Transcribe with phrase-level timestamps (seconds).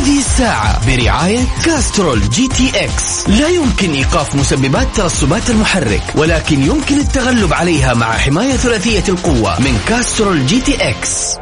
[0.00, 3.28] هذه الساعة برعاية كاسترول جي تي إكس.
[3.28, 9.80] لا يمكن إيقاف مسببات ترسبات المحرك ولكن يمكن التغلب عليها مع حماية ثلاثية القوة من
[9.88, 11.36] كاسترول جي تي إكس.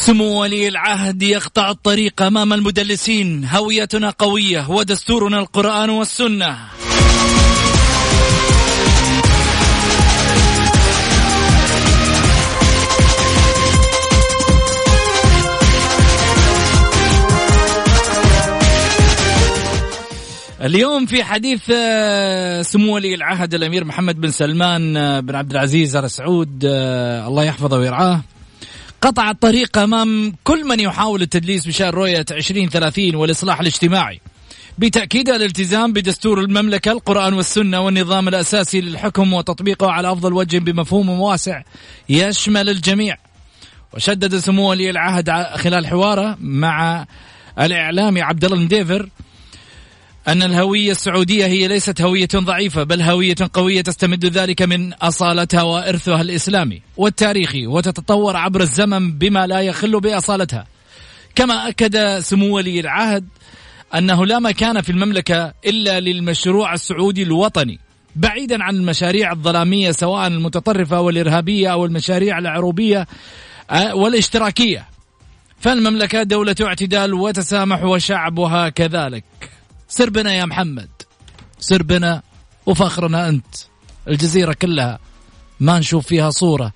[0.03, 3.45] سمو ولي العهد يقطع الطريق أمام المدلسين.
[3.45, 6.59] هويتنا قوية ودستورنا القرآن والسنة.
[20.61, 25.97] اليوم في حديث آه، سمو ولي العهد الأمير محمد بن سلمان آه، بن عبد العزيز
[25.97, 28.21] آل سعود آه، الله يحفظه ويرعاه.
[29.03, 34.21] قطع الطريق أمام كل من يحاول التدليس بشأن رؤية 2030 والإصلاح الاجتماعي.
[34.79, 41.63] بتأكيد الالتزام بدستور المملكة القرآن والسنة والنظام الأساسي للحكم وتطبيقه على أفضل وجه بمفهوم واسع
[42.09, 43.17] يشمل الجميع.
[43.95, 47.07] وشدد سمو ولي العهد خلال حواره مع
[47.61, 49.09] الإعلامي عبد الله المديفر
[50.29, 56.21] أن الهوية السعودية هي ليست هوية ضعيفة بل هوية قوية تستمد ذلك من أصالتها وإرثها
[56.21, 60.67] الإسلامي والتاريخي وتتطور عبر الزمن بما لا يخل بأصالتها.
[61.35, 63.29] كما أكد سمو ولي العهد
[63.95, 67.79] أنه لا مكان في المملكة إلا للمشروع السعودي الوطني.
[68.17, 73.07] بعيدا عن المشاريع الظلامية سواء المتطرفة والإرهابية أو المشاريع العروبية
[73.71, 74.89] آه، والاشتراكية.
[75.61, 79.25] فالمملكة دولة اعتدال وتسامح وشعبها كذلك.
[79.93, 80.89] سر بنا يا محمد.
[81.61, 82.23] سر بنا
[82.67, 83.55] وفخرنا أنت.
[84.09, 84.99] الجزيرة كلها
[85.61, 86.73] ما نشوف فيها صورة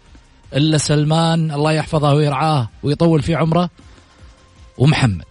[0.54, 3.70] إلا سلمان الله يحفظه ويرعاه ويطول في عمره
[4.78, 5.24] ومحمد.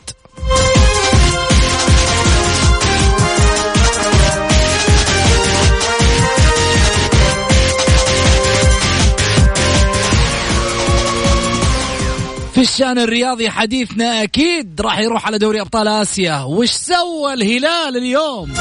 [12.55, 16.43] في الشان الرياضي حديثنا أكيد راح يروح على دوري أبطال آسيا.
[16.43, 18.53] وش سوى الهلال اليوم؟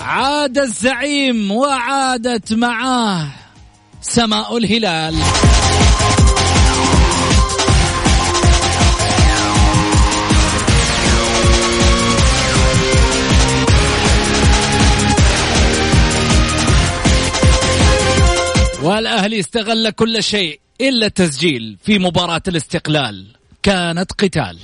[0.00, 3.26] عاد الزعيم وعادت معاه
[4.02, 5.14] سماء الهلال.
[18.82, 23.26] والأهلي استغل كل شيء إلا التسجيل في مباراة الاستقلال.
[23.62, 24.58] كانت قتال.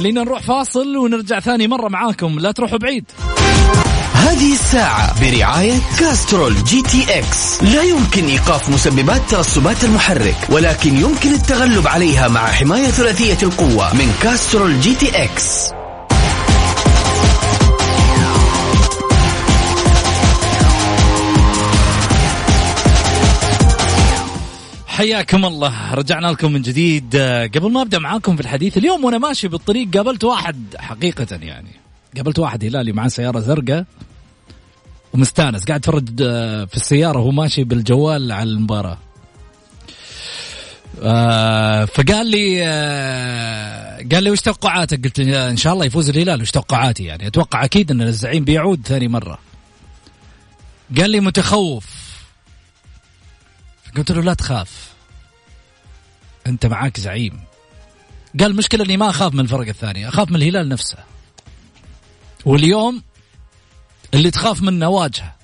[0.00, 2.38] خلينا نروح فاصل ونرجع ثاني مرة معاكم.
[2.38, 3.04] لا تروحوا بعيد.
[4.14, 7.62] هذه الساعة برعاية كاسترول جي تي إكس.
[7.62, 14.12] لا يمكن إيقاف مسببات ترسبات المحرك ولكن يمكن التغلب عليها مع حماية ثلاثية القوة من
[14.22, 15.79] كاسترول جي تي إكس.
[25.00, 29.18] حياكم الله رجعنا لكم من جديد آه، قبل ما أبدأ معاكم في الحديث اليوم وأنا
[29.18, 31.70] ماشي بالطريق قابلت واحد حقيقة يعني
[32.16, 33.84] قابلت واحد هلالي معاه سيارة زرقاء
[35.12, 38.98] ومستانس قاعد يتفرج آه، في السيارة وهو ماشي بالجوال على المباراة
[41.02, 42.60] آه فقال لي
[44.12, 47.90] قال لي وش توقعاتك؟ قلت إن شاء الله يفوز الهلال وش توقعاتي يعني أتوقع أكيد
[47.90, 49.38] أن الزعيم بيعود ثاني مرة.
[50.98, 51.86] قال لي متخوف.
[53.96, 54.89] قلت له لا تخاف.
[56.50, 57.40] أنت معاك زعيم.
[58.40, 60.98] قال المشكلة إني ما أخاف من الفرق الثانية، أخاف من الهلال نفسه.
[62.44, 63.02] واليوم
[64.14, 65.34] اللي تخاف منه واجهه.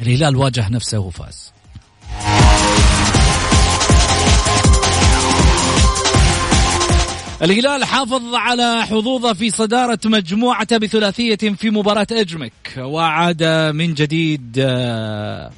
[0.00, 1.52] الهلال واجه نفسه وفاز.
[7.42, 13.44] الهلال حافظ على حظوظه في صدارة مجموعته بثلاثية في مباراة إجمك وعاد
[13.74, 15.50] من جديد آه،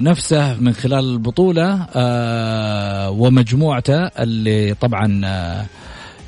[0.00, 5.20] نفسه من خلال البطولة آه، ومجموعته اللي طبعا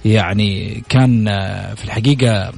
[0.04, 1.24] يعني كان
[1.76, 2.52] في الحقيقة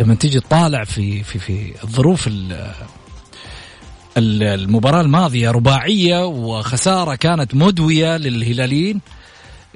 [0.00, 2.28] لما تيجي تطالع في في في الظروف
[4.16, 9.00] المباراة الماضية رباعية وخسارة كانت مدوية للهلاليين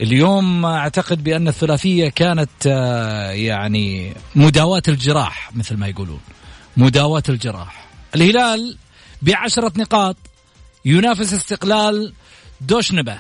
[0.01, 6.21] اليوم أعتقد بأن الثلاثية كانت آه، يعني مداواة الجراح مثل ما يقولون
[6.77, 7.87] مداواة الجراح.
[8.15, 8.77] الهلال
[9.23, 10.17] بعشرة نقاط.
[10.85, 12.13] ينافس استقلال
[12.61, 13.19] دوشنبه.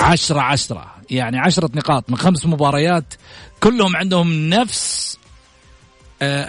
[0.00, 0.94] عشرة عشرة.
[1.10, 3.14] يعني عشرة نقاط من خمس مباريات.
[3.60, 5.18] كلهم عندهم نفس
[6.22, 6.46] آه،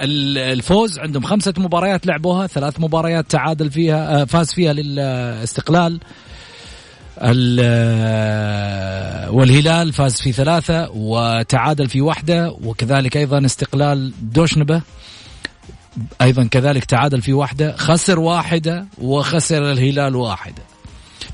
[0.54, 1.00] الفوز.
[1.00, 6.00] عندهم خمسة مباريات لعبوها ثلاث مباريات تعادل فيها آه، فاز فيها للاستقلال.
[9.32, 14.82] والهلال فاز في ثلاثة وتعادل في واحدة وكذلك أيضا استقلال دوشنبة.
[16.22, 20.64] أيضا كذلك تعادل في واحدة خسر واحدة وخسر الهلال واحدة.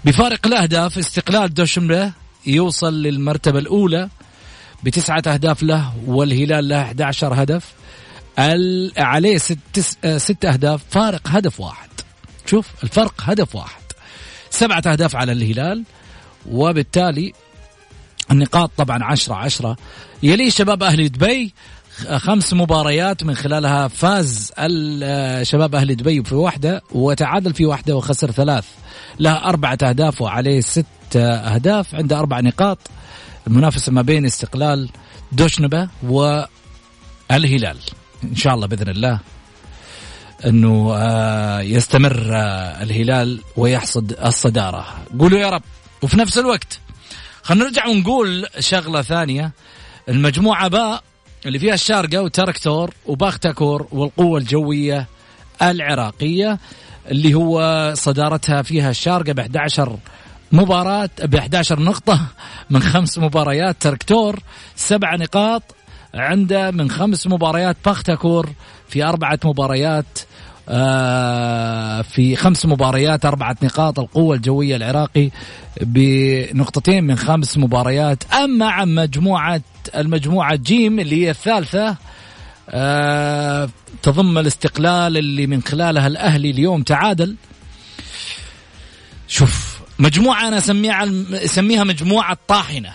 [0.06, 2.12] بفارق الأهداف استقلال دوشنبة
[2.46, 4.10] يوصل للمرتبة الأولى
[4.84, 7.74] بتسعة أهداف له والهلال له 11 هدف.
[8.98, 9.80] عليه ست,
[10.18, 11.90] ست أهداف فارق هدف واحد.
[12.46, 13.82] شوف الفرق هدف واحد.
[14.50, 15.84] سبعة أهداف على الهلال
[16.50, 17.34] وبالتالي
[18.32, 19.78] النقاط طبعا عشرة عشرة.
[20.24, 21.54] يلي شباب أهل دبي
[22.18, 24.52] خمس مباريات من خلالها فاز
[25.42, 28.66] شباب أهل دبي في واحدة وتعادل في واحدة وخسر ثلاث.
[29.20, 30.86] له أربعة أهداف وعليه ست
[31.16, 31.96] أهداف.
[31.96, 32.78] عنده أربع نقاط.
[33.48, 34.90] المنافسة ما بين استقلال
[35.32, 37.78] دوشنبة والهلال.
[38.24, 39.20] إن شاء الله بإذن الله
[40.46, 44.86] إنه آه، يستمر آه، الهلال ويحصد الصدارة.
[45.20, 45.64] قولوا يا رب.
[46.02, 46.80] وفي نفس الوقت
[47.44, 49.52] خلينا نرجع ونقول شغلة ثانية.
[50.10, 51.04] المجموعة باء
[51.46, 55.06] اللي فيها الشارقة وتركتور وباختكور والقوة الجوية
[55.62, 56.60] العراقية
[57.12, 59.98] اللي هو صدارتها فيها الشارقة ب 11
[60.52, 62.22] مباراة ب 11 نقطة
[62.70, 64.40] من خمس مباريات تركتور
[64.76, 65.64] سبع نقاط
[66.14, 68.50] عنده من خمس مباريات باختكور
[68.90, 70.20] في أربعة مباريات
[70.70, 75.30] آه، في خمس مباريات أربعة نقاط القوة الجوية العراقي
[75.82, 78.34] بنقطتين من خمس مباريات.
[78.34, 79.62] أما عن مجموعة
[79.96, 81.98] المجموعة جيم اللي هي الثالثة
[82.70, 83.70] آه،
[84.04, 87.36] تضم الاستقلال اللي من خلالها الأهلي اليوم تعادل.
[89.28, 92.94] شوف مجموعة أنا أسميها أسميها مجموعة طاحنة.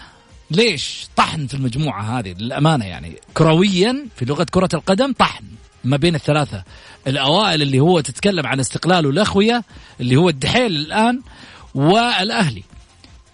[0.50, 3.16] ليش؟ طحن في المجموعة هذه للأمانة يعني.
[3.34, 5.44] كرويا في لغة كرة القدم طحن
[5.84, 6.64] ما بين الثلاثة.
[7.06, 9.64] الأوائل اللي هو تتكلم عن استقلال والأخوية
[10.00, 11.20] اللي هو الدحيل الآن
[11.74, 12.62] والأهلي.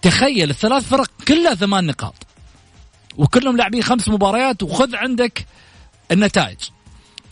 [0.01, 2.28] تخيل الثلاث فرق كلها ثمان نقاط.
[3.19, 5.45] وكلهم لاعبين خمس مباريات وخذ عندك
[6.11, 6.57] النتائج.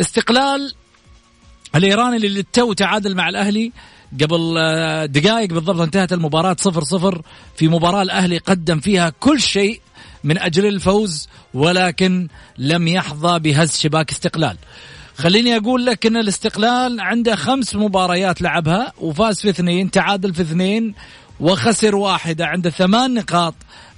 [0.02, 0.74] استقلال
[1.76, 3.72] الإيراني اللي تو تعادل مع الأهلي
[4.22, 7.22] قبل آه، دقائق بالضبط انتهت المباراة صفر صفر.
[7.56, 9.82] في مباراة الأهلي قدم فيها كل شيء
[10.24, 12.28] من أجل الفوز ولكن
[12.58, 14.58] لم يحظى بهز شباك استقلال.
[15.18, 20.96] خليني أقول لك إن الاستقلال عنده خمس مباريات لعبها وفاز في اثنين تعادل في اثنين
[21.40, 23.56] وخسر واحدة عنده ثمان نقاط.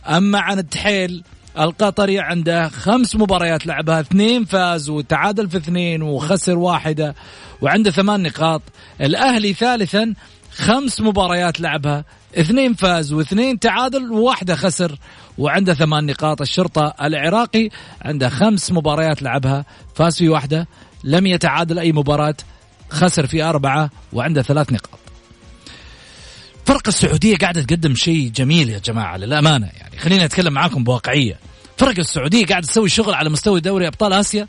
[0.07, 1.23] أما عن التحيل
[1.57, 7.15] القطري عنده خمس مباريات لعبها اثنين فاز وتعادل في اثنين وخسر واحدة
[7.61, 8.61] وعنده ثمان نقاط.
[9.01, 10.13] الأهلي ثالثا
[10.51, 12.05] خمس مباريات لعبها
[12.37, 14.95] اثنين فاز واثنين تعادل وواحدة خسر
[15.37, 16.41] وعنده ثمان نقاط.
[16.41, 17.69] الشرطة العراقي
[18.01, 19.65] عنده خمس مباريات لعبها
[19.95, 20.67] فاز في واحدة
[21.03, 22.35] لم يتعادل أي مباراة
[22.89, 24.98] خسر في أربعة وعنده ثلاث نقاط.
[26.69, 29.97] فرق السعودية قاعدة تقدم شيء جميل يا جماعة للأمانة يعني.
[29.99, 31.39] خليني أتكلم معاكم بواقعية.
[31.77, 34.47] فرق السعودية قاعدة تسوي شغل على مستوى دوري أبطال آسيا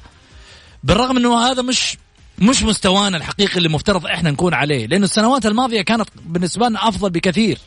[0.84, 1.96] بالرغم أنه هذا مش
[2.38, 7.10] مش مستوانا الحقيقي اللي مفترض إحنا نكون عليه لأنه السنوات الماضية كانت بالنسبة لنا أفضل
[7.10, 7.58] بكثير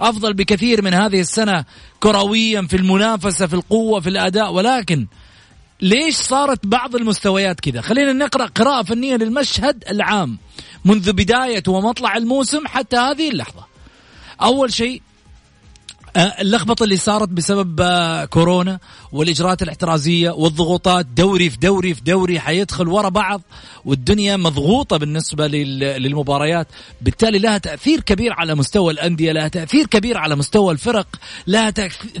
[0.00, 1.64] أفضل بكثير من هذه السنة
[2.00, 4.52] كرويا في المنافسة في القوة في الأداء.
[4.52, 5.06] ولكن
[5.80, 10.38] ليش صارت بعض المستويات كذا؟ خلينا نقرأ قراءة فنية للمشهد العام
[10.84, 13.71] منذ بداية ومطلع الموسم حتى هذه اللحظة.
[14.42, 15.02] أول شيء
[16.16, 18.78] آه، اللخبطة اللي صارت بسبب آه، كورونا
[19.12, 23.42] والإجراءات الاحترازية والضغوطات دوري في دوري في دوري حيدخل ورا بعض
[23.84, 26.66] والدنيا مضغوطة بالنسبة للمباريات.
[27.00, 31.06] بالتالي لها تأثير كبير على مستوى الأندية لها تأثير كبير على مستوى الفرق
[31.46, 31.70] لها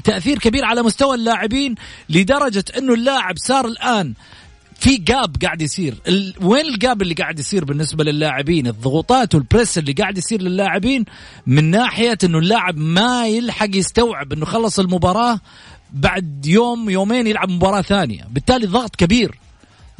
[0.04, 1.74] تأثير كبير على مستوى اللاعبين
[2.08, 4.14] لدرجة إنه اللاعب صار الآن
[4.82, 5.94] في جاب قاعد يصير.
[6.08, 6.34] ال...
[6.40, 11.04] وين الجاب اللي قاعد يصير بالنسبة للاعبين؟ الضغوطات والبريس اللي قاعد يصير للاعبين
[11.46, 15.40] من ناحية إنه اللاعب ما يلحق يستوعب إنه خلص المباراة
[15.92, 18.26] بعد يوم يومين يلعب مباراة ثانية.
[18.30, 19.38] بالتالي ضغط كبير.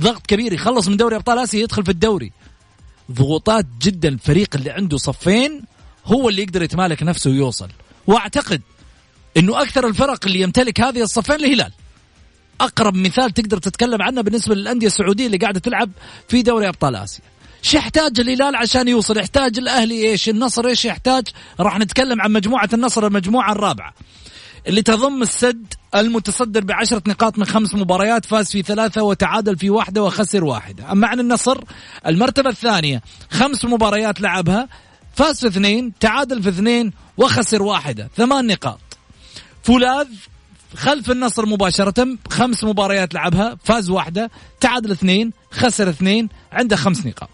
[0.00, 0.52] ضغط كبير.
[0.52, 2.32] يخلص من دوري أبطال آسيا يدخل في الدوري.
[3.12, 4.08] ضغوطات جدا.
[4.08, 5.62] الفريق اللي عنده صفين
[6.06, 7.68] هو اللي يقدر يتمالك نفسه ويوصل.
[8.06, 8.62] وأعتقد
[9.36, 11.72] إنه أكثر الفرق اللي يمتلك هذه الصفين الهلال.
[12.64, 15.90] أقرب مثال تقدر تتكلم عنه بالنسبة للأندية السعودية اللي قاعدة تلعب
[16.28, 17.24] في دوري أبطال آسيا.
[17.62, 21.28] شو يحتاج الهلال عشان يوصل؟ يحتاج الأهلي إيش؟ النصر إيش يحتاج؟
[21.60, 23.94] راح نتكلم عن مجموعة النصر المجموعة الرابعة.
[24.66, 30.02] اللي تضم السد المتصدر بعشرة نقاط من خمس مباريات فاز في ثلاثة وتعادل في واحدة
[30.02, 30.92] وخسر واحدة.
[30.92, 31.60] أما عن النصر
[32.06, 34.68] المرتبة الثانية خمس مباريات لعبها
[35.14, 38.10] فاز في اثنين تعادل في اثنين وخسر واحدة.
[38.16, 38.80] ثمان نقاط.
[39.62, 40.08] فولاذ
[40.76, 47.30] خلف النصر مباشرة خمس مباريات لعبها فاز واحدة تعادل اثنين خسر اثنين عنده خمس نقاط.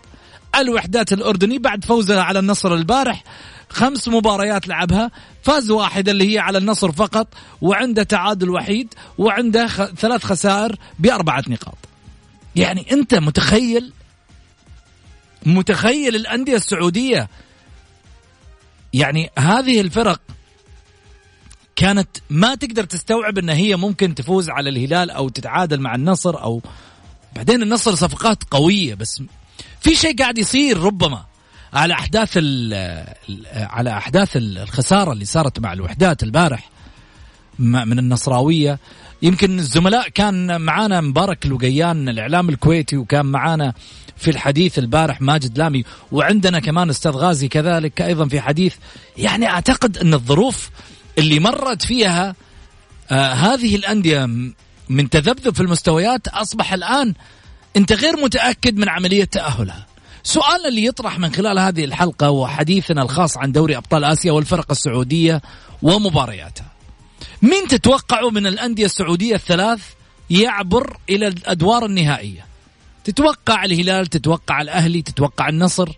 [0.57, 3.25] الوحدات الأردني بعد فوزها على النصر البارح
[3.71, 5.11] خمس مباريات لعبها
[5.43, 7.29] فاز واحد اللي هي على النصر فقط
[7.61, 9.85] وعنده تعادل وحيد وعنده خ...
[9.85, 11.79] ثلاث خسائر بأربعة نقاط.
[12.57, 13.93] يعني أنت متخيل؟
[15.47, 17.29] متخيل الأندية السعودية؟
[18.93, 20.21] يعني هذه الفرق
[21.79, 26.63] كانت ما تقدر تستوعب إن هي ممكن تفوز على الهلال أو تتعادل مع النصر أو
[27.37, 28.95] بعدين النصر صفقات قوية.
[28.95, 29.23] بس
[29.81, 31.25] في شيء قاعد يصير ربما
[31.73, 32.39] على أحداث
[33.57, 36.71] على أحداث الخسارة اللي صارت مع الوحدات البارح
[37.59, 38.79] من النصراوية.
[39.23, 43.73] يمكن الزملاء كان معانا مبارك الوقيان الإعلام الكويتي وكان معانا
[44.17, 48.75] في الحديث البارح ماجد لامي وعندنا كمان أستاذ غازي كذلك أيضا في حديث.
[49.17, 50.71] يعني أعتقد إن الظروف
[51.19, 52.35] اللي مرت فيها
[53.11, 54.27] آه هذه الأندية
[54.89, 57.15] من تذبذب في المستويات أصبح الآن
[57.77, 59.87] أنت غير متأكد من عملية تأهلها.
[60.23, 65.43] سؤال اللي يطرح من خلال هذه الحلقة وحديثنا الخاص عن دوري أبطال آسيا والفرق السعودية
[65.83, 66.73] ومبارياتها
[67.43, 69.81] مين تتوقعوا من الأندية السعودية الثلاث
[70.31, 72.47] يعبر إلى الأدوار النهائية؟
[73.05, 75.89] تتوقع الهلال تتوقع الأهلي تتوقع النصر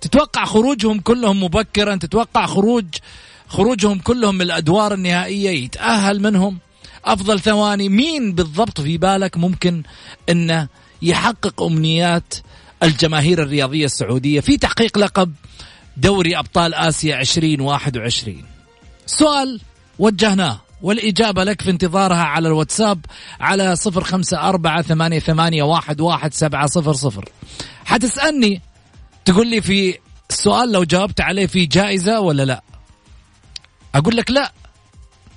[0.00, 2.86] تتوقع خروجهم كلهم مبكرا تتوقع خروج
[3.50, 6.58] خروجهم كلهم من الأدوار النهائية يتأهل منهم
[7.04, 7.88] أفضل ثواني.
[7.88, 9.82] مين بالضبط في بالك ممكن
[10.28, 10.68] إنه
[11.02, 12.34] يحقق أمنيات
[12.82, 15.32] الجماهير الرياضية السعودية في تحقيق لقب
[15.96, 18.44] دوري أبطال آسيا 2021
[19.06, 19.60] سؤال
[19.98, 23.06] وجهناه والإجابة لك في انتظارها على الواتساب
[23.40, 27.28] على صفر خمسة أربعة ثمانية, ثمانية واحد, واحد سبعة صفر صفر.
[27.84, 28.60] حتسألني
[29.24, 29.98] تقول لي في
[30.30, 32.62] السؤال لو جاوبت عليه في جائزة ولا لا؟
[33.94, 34.52] أقول لك لا.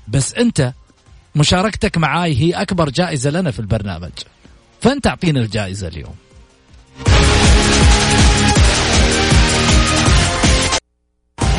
[0.07, 0.73] بس أنت
[1.35, 4.11] مشاركتك معاي هي أكبر جائزة لنا في البرنامج.
[4.81, 6.15] فانت اعطينا الجائزة اليوم؟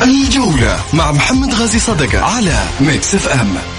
[0.01, 3.74] الجولة مع محمد غازي صدقة على ميكس إف إم.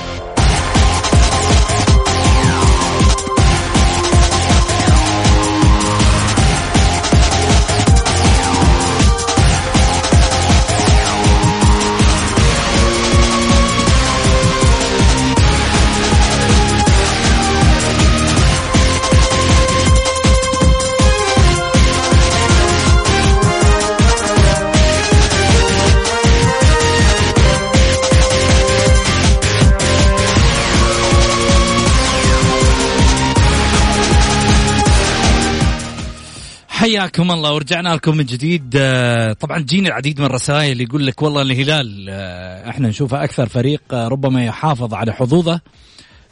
[37.00, 41.42] حياكم الله ورجعنا لكم من جديد آه، طبعا جينا العديد من الرسائل يقول لك والله
[41.42, 45.60] الهلال آه، إحنا نشوفه أكثر فريق آه، ربما يحافظ على حظوظه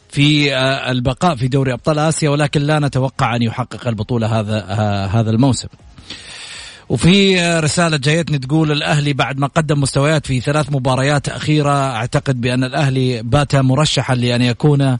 [0.09, 0.57] في
[0.91, 4.59] البقاء في دوري أبطال آسيا ولكن لا نتوقع أن يحقق البطولة هذا
[5.05, 5.67] هذا الموسم.
[6.89, 12.63] وفي رسالة جايتني تقول الأهلي بعد ما قدم مستويات في ثلاث مباريات أخيرة أعتقد بأن
[12.63, 14.97] الأهلي بات مرشحا لأن يكون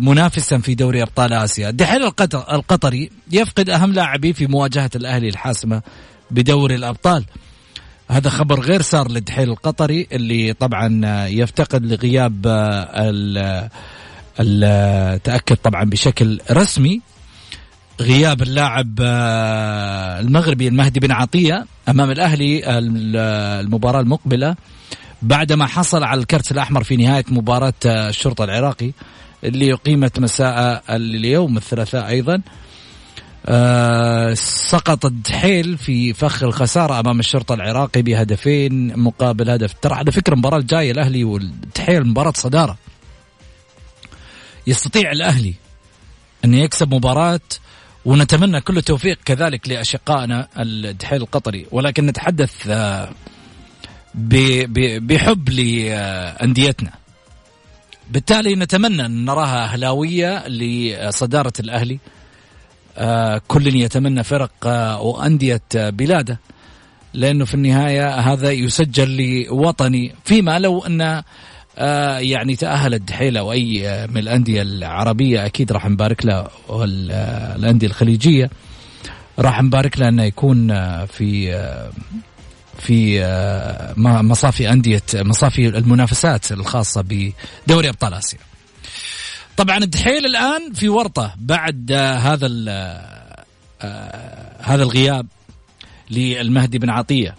[0.00, 1.70] منافسا في دوري أبطال آسيا.
[1.70, 2.02] دحيل
[2.34, 5.82] القطري يفقد أهم لاعبيه في مواجهة الأهلي الحاسمة
[6.30, 7.24] بدوري الأبطال.
[8.10, 13.70] هذا خبر غير سار لدحيل القطري اللي طبعا يفتقد لغياب آه،
[14.40, 17.00] ال تأكد طبعا بشكل رسمي
[18.00, 22.62] غياب اللاعب آه، المغربي المهدي بن عطية أمام الأهلي
[23.60, 24.56] المباراة المقبلة
[25.22, 28.92] بعدما حصل على الكرت الأحمر في نهاية مباراة الشرطة العراقي.
[29.46, 32.42] اللي أقيمت مساء اليوم الثلاثاء أيضا.
[33.46, 39.72] آه سقط الدحيل في فخ الخسارة أمام الشرطة العراقي بهدفين مقابل هدف.
[39.72, 42.78] ترى على فكرة المباراة الجاية الأهلي والدحيل مباراة صدارة.
[44.66, 45.54] يستطيع الأهلي
[46.44, 47.40] أن يكسب مباراة
[48.04, 51.66] ونتمنى كل التوفيق كذلك لأشقائنا الدحيل القطري.
[51.70, 53.10] ولكن نتحدث آه
[54.14, 56.92] بحب لأنديتنا.
[58.10, 61.98] بالتالي نتمنى أن نراها أهلاوية لصدارة الأهلي.
[62.98, 66.40] آه كل يتمنى فرق آه وأندية آه بلاده
[67.14, 70.14] لأنه في النهاية هذا يسجل لوطني.
[70.24, 71.22] فيما لو أن
[72.18, 78.50] يعني تأهل الدحيل أو أي من الأندية العربية أكيد راح نبارك له والأندية الخليجية
[79.38, 80.68] راح نبارك له أنه يكون
[81.06, 81.52] في
[82.78, 88.38] في آه، مصافي أندية مصافي المنافسات الخاصة بدوري أبطال آسيا.
[89.56, 92.48] طبعا الدحيل الآن في ورطة بعد آه، هذا
[93.82, 95.26] آه، هذا الغياب
[96.10, 97.34] للمهدي بن عطية.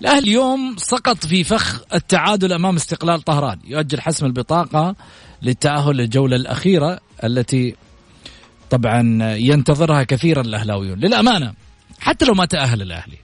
[0.00, 3.58] الأهلي اليوم سقط في فخ التعادل أمام استقلال طهران.
[3.64, 4.94] يؤجل حسم البطاقة
[5.42, 7.76] للتأهل للجولة الأخيرة التي
[8.70, 10.98] طبعا ينتظرها كثيرا الأهلاويون.
[10.98, 11.54] للأمانة
[12.00, 13.23] حتى لو ما تأهل الأهلي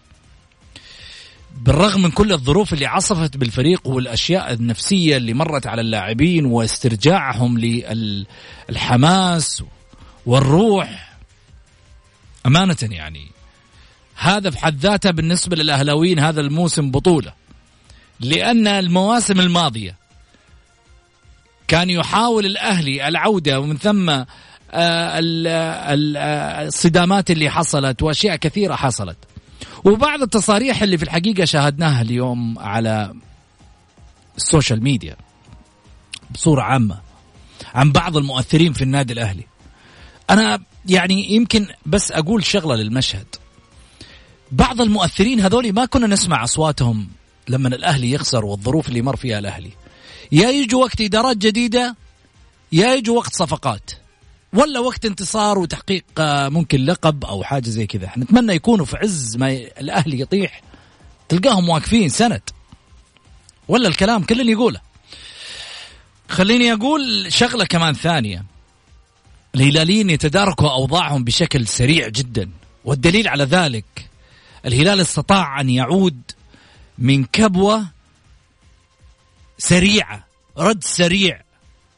[1.56, 7.58] بالرغم من كل الظروف اللي عصفت بالفريق والأشياء النفسية اللي مرت على اللاعبين واسترجاعهم
[8.68, 9.62] للحماس
[10.26, 11.10] والروح
[12.46, 13.26] أمانة يعني.
[14.16, 17.32] هذا في حد ذاته بالنسبة للأهلاويين هذا الموسم بطولة
[18.20, 19.96] لأن المواسم الماضية
[21.68, 24.26] كان يحاول الأهلي العودة ومن ثم آه،
[24.72, 25.94] آه،
[26.66, 29.16] الصدامات اللي حصلت وأشياء كثيرة حصلت.
[29.84, 33.14] وبعض التصاريح اللي في الحقيقة شاهدناها اليوم على
[34.36, 35.16] السوشيال ميديا
[36.30, 37.00] بصورة عامة
[37.74, 39.46] عن بعض المؤثرين في النادي الأهلي.
[40.30, 43.26] أنا يعني يمكن بس أقول شغلة للمشهد.
[44.52, 47.08] بعض المؤثرين هذول ما كنا نسمع أصواتهم
[47.48, 49.70] لما الأهلي يخسر والظروف اللي مر فيها الأهلي.
[50.32, 51.96] يا يجوا وقت إدارات جديدة
[52.72, 53.90] يا يجوا وقت صفقات.
[54.52, 58.10] ولا وقت انتصار وتحقيق آه، ممكن لقب أو حاجة زي كذا.
[58.18, 60.62] نتمنى يكونوا في عز ما الأهلي يطيح.
[61.28, 62.42] تلقاهم واقفين سند.
[63.68, 64.80] ولا الكلام كل اللي يقوله.
[66.28, 68.44] خليني أقول شغلة كمان ثانية.
[69.54, 72.50] الهلاليين يتداركوا أوضاعهم بشكل سريع جدا.
[72.84, 74.10] والدليل على ذلك
[74.66, 76.22] الهلال استطاع أن يعود
[76.98, 77.86] من كبوة
[79.58, 80.26] سريعة
[80.58, 81.49] رد سريع.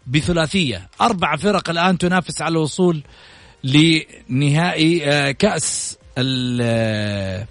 [0.07, 3.03] بثلاثية أربع فرق الآن تنافس على الوصول
[3.65, 7.47] لنهائي آه، كأس آه،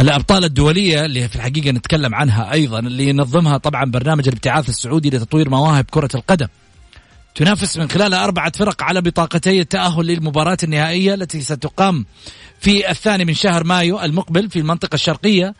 [0.00, 5.50] الأبطال الدولية اللي في الحقيقة نتكلم عنها أيضا اللي ينظمها طبعا برنامج الابتعاث السعودي لتطوير
[5.50, 6.46] مواهب كرة القدم.
[7.34, 12.06] تنافس من خلالها أربعة فرق على بطاقتي التأهل للمباراة النهائية التي ستقام
[12.60, 15.54] في الثاني من شهر مايو المقبل في المنطقة الشرقية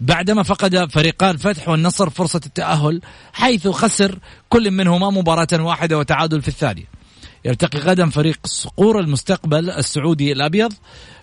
[0.00, 3.00] بعدما فقد فريقا الفتح والنصر فرصة التأهل
[3.32, 6.84] حيث خسر كل منهما مباراة واحدة وتعادل في الثانية.
[7.44, 10.72] يلتقي غدا فريق صقور المستقبل السعودي الأبيض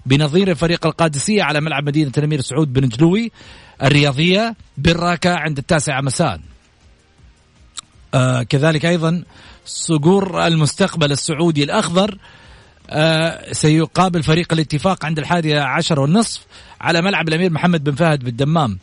[0.06, 3.32] بنظير فريق القادسية على ملعب مدينة الأمير سعود بن جلوي
[3.84, 6.40] الرياضية بالراكة عند التاسعة مساء.
[8.14, 9.24] آه كذلك أيضا
[9.66, 12.18] صقور المستقبل السعودي الأخضر
[13.52, 16.46] سيقابل فريق الاتفاق عند الحادية عشر والنصف
[16.82, 18.80] على ملعب الأمير محمد بن فهد بالدمام.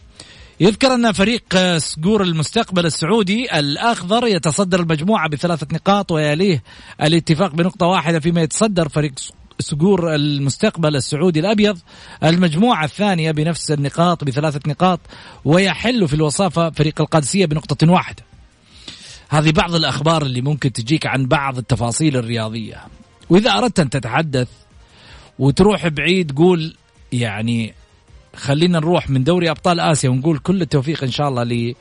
[0.61, 6.63] يذكر أن فريق سقور المستقبل السعودي الأخضر يتصدر المجموعة بثلاثة نقاط ويليه
[7.03, 9.13] الاتفاق بنقطة واحدة فيما يتصدر فريق
[9.61, 11.79] سقور المستقبل السعودي الأبيض.
[12.25, 15.01] المجموعة الثانية بنفس النقاط بثلاثة نقاط
[15.45, 18.23] ويحل في الوصافة فريق القادسية بنقطة واحدة.
[19.29, 22.98] هذه بعض الأخبار اللي ممكن تجيك عن بعض التفاصيل الرياضية.
[23.31, 24.49] وإذا أردت أن تتحدث
[25.39, 26.77] وتروح بعيد قول
[27.13, 27.75] يعني
[28.37, 31.75] خلينا نروح من دوري أبطال آسيا ونقول كل التوفيق إن شاء الله ل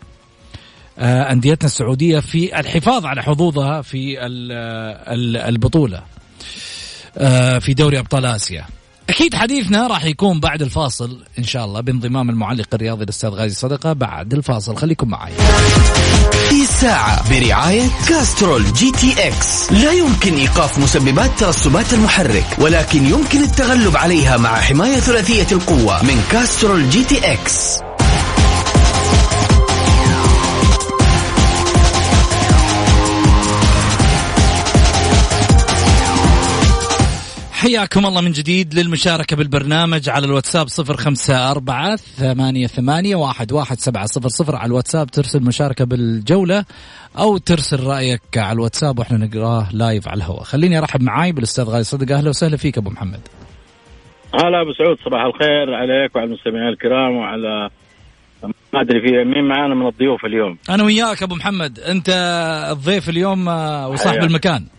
[0.99, 4.17] آه، أنديتنا السعودية في الحفاظ على حظوظها في
[5.49, 6.03] البطولة
[7.17, 8.65] آه، في دوري أبطال آسيا.
[9.09, 13.93] أكيد حديثنا راح يكون بعد الفاصل إن شاء الله بانضمام المعلق الرياضي الأستاذ غازي صدقة
[13.93, 15.33] بعد الفاصل خليكم معي.
[16.49, 19.71] في ساعة برعاية كاسترول جي تي إكس.
[19.71, 26.23] لا يمكن إيقاف مسببات ترسبات المحرك ولكن يمكن التغلب عليها مع حماية ثلاثية القوة من
[26.31, 27.86] كاسترول جي تي إكس.
[37.67, 43.79] حياكم الله من جديد للمشاركة بالبرنامج على الواتساب صفر خمسة أربعة ثمانية ثمانية واحد واحد
[43.79, 46.65] سبعة صفر صفر على الواتساب ترسل مشاركة بالجولة
[47.17, 50.43] أو ترسل رأيك على الواتساب وإحنا نقراه لايف على الهواء.
[50.43, 51.83] خليني أرحب معاي بالأستاذ غالي.
[51.83, 53.19] صدق أهلا وسهلا فيك أبو محمد.
[54.33, 57.69] هلا أبو سعود صباح الخير عليك وعلى المستمعين الكرام وعلى
[58.73, 60.57] ما أدري في مين معانا من الضيوف اليوم.
[60.69, 61.79] أنا وياك أبو محمد.
[61.79, 62.09] أنت
[62.71, 64.76] الضيف اليوم آه، وصاحب المكان.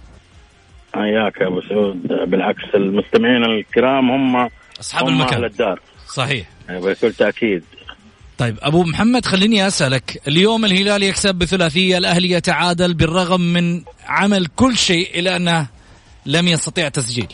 [0.98, 2.02] حياك يا أبو سعود.
[2.06, 4.48] بالعكس المستمعين الكرام هم
[4.80, 5.44] أصحاب المكان.
[5.44, 5.80] الدار.
[6.06, 6.46] صحيح.
[6.68, 7.62] بكل تأكيد.
[8.38, 10.28] طيب أبو محمد خليني أسألك.
[10.28, 15.66] اليوم الهلال يكسب بثلاثية الأهلي يتعادل بالرغم من عمل كل شيء الا أنه
[16.26, 17.28] لم يستطيع تسجيل.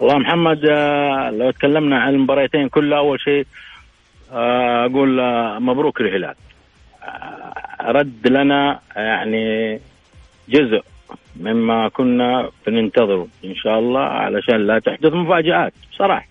[0.00, 3.46] والله محمد آه، لو تكلمنا عن المباراتين كلها أول شيء
[4.32, 6.34] آه، أقول آه، مبروك الهلال
[7.80, 9.80] رد لنا يعني
[10.48, 10.82] جزء
[11.40, 16.28] مما كنا بننتظره إن شاء الله علشان لا تحدث مفاجآت بصراحه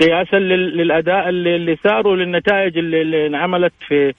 [0.00, 4.14] قياسا للأداء اللي, صار وللنتائج اللي, اللي انعملت في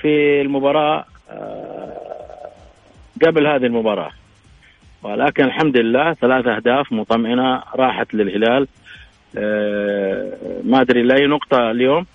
[0.00, 2.50] في المباراة آه،
[3.26, 4.10] قبل هذه المباراة.
[5.02, 8.68] ولكن الحمد لله ثلاث أهداف مطمئنة راحت للهلال.
[9.38, 10.32] آه،
[10.64, 12.06] ما أدري لأي نقطة اليوم.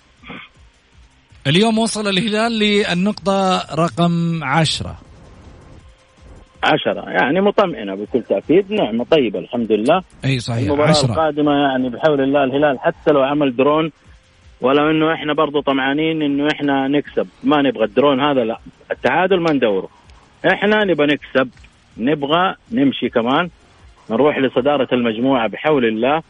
[1.46, 5.11] اليوم وصل الهلال للنقطة رقم عشرة.
[6.64, 7.10] عشرة.
[7.10, 8.72] يعني مطمئنة بكل تأكيد.
[8.72, 10.02] نعمة طيبة الحمد لله.
[10.24, 11.12] أي صحيح المباراة عشرة.
[11.12, 13.90] القادمة يعني بحول الله الهلال حتى لو عمل درون
[14.60, 17.28] ولو إنه إحنا برضه طمعانين إنه إحنا نكسب.
[17.44, 18.58] ما نبغى الدرون هذا لا.
[18.90, 19.88] التعادل ما ندوره.
[20.52, 21.48] إحنا نبغى نكسب.
[21.98, 23.48] نبغى نمشي كمان.
[24.10, 26.22] نروح لصدارة المجموعة بحول الله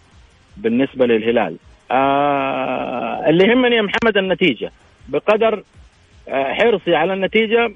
[0.57, 1.57] بالنسبة للهلال.
[1.91, 4.73] آه اللي يهمني يا محمد النتيجة.
[5.09, 5.63] بقدر
[6.29, 7.73] حرصي على النتيجة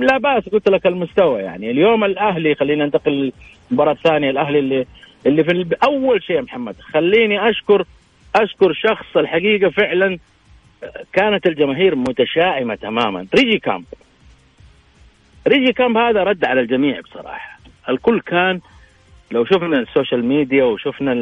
[0.00, 1.70] لا بأس قلت لك المستوى يعني.
[1.70, 3.32] اليوم الأهلي خلينا ننتقل
[3.70, 4.86] للمباراة الثانية الأهلي اللي
[5.26, 7.84] اللي في أول شيء محمد خليني أشكر
[8.36, 10.18] أشكر شخص الحقيقة فعلا
[10.84, 13.26] آه، كانت الجماهير متشائمة تماما.
[13.34, 13.84] ريجي كامب.
[15.48, 17.58] ريجي كامب هذا رد على الجميع بصراحة.
[17.88, 18.60] الكل كان
[19.32, 21.12] لو شفنا ال social media وشفنا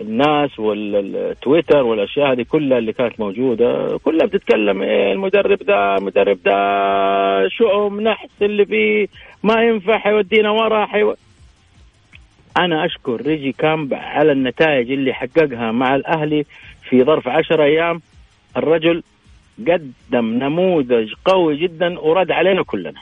[0.00, 7.48] الناس والتويتر والأشياء هذه كلها اللي كانت موجودة كلها بتتكلم إيه المدرب ده المدرب ده
[7.48, 9.08] شؤم نحس اللي فيه؟
[9.42, 11.14] ما ينفع حيودينا ورا حيو...
[12.58, 16.44] أنا أشكر ريجي كامب على النتائج اللي حققها مع الأهلي
[16.88, 18.00] في ظرف عشر أيام.
[18.56, 19.02] الرجل
[19.68, 23.00] قدم نموذج قوي جدا ورد علينا كلنا.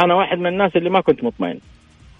[0.00, 1.58] أنا واحد من الناس اللي ما كنت مطمئن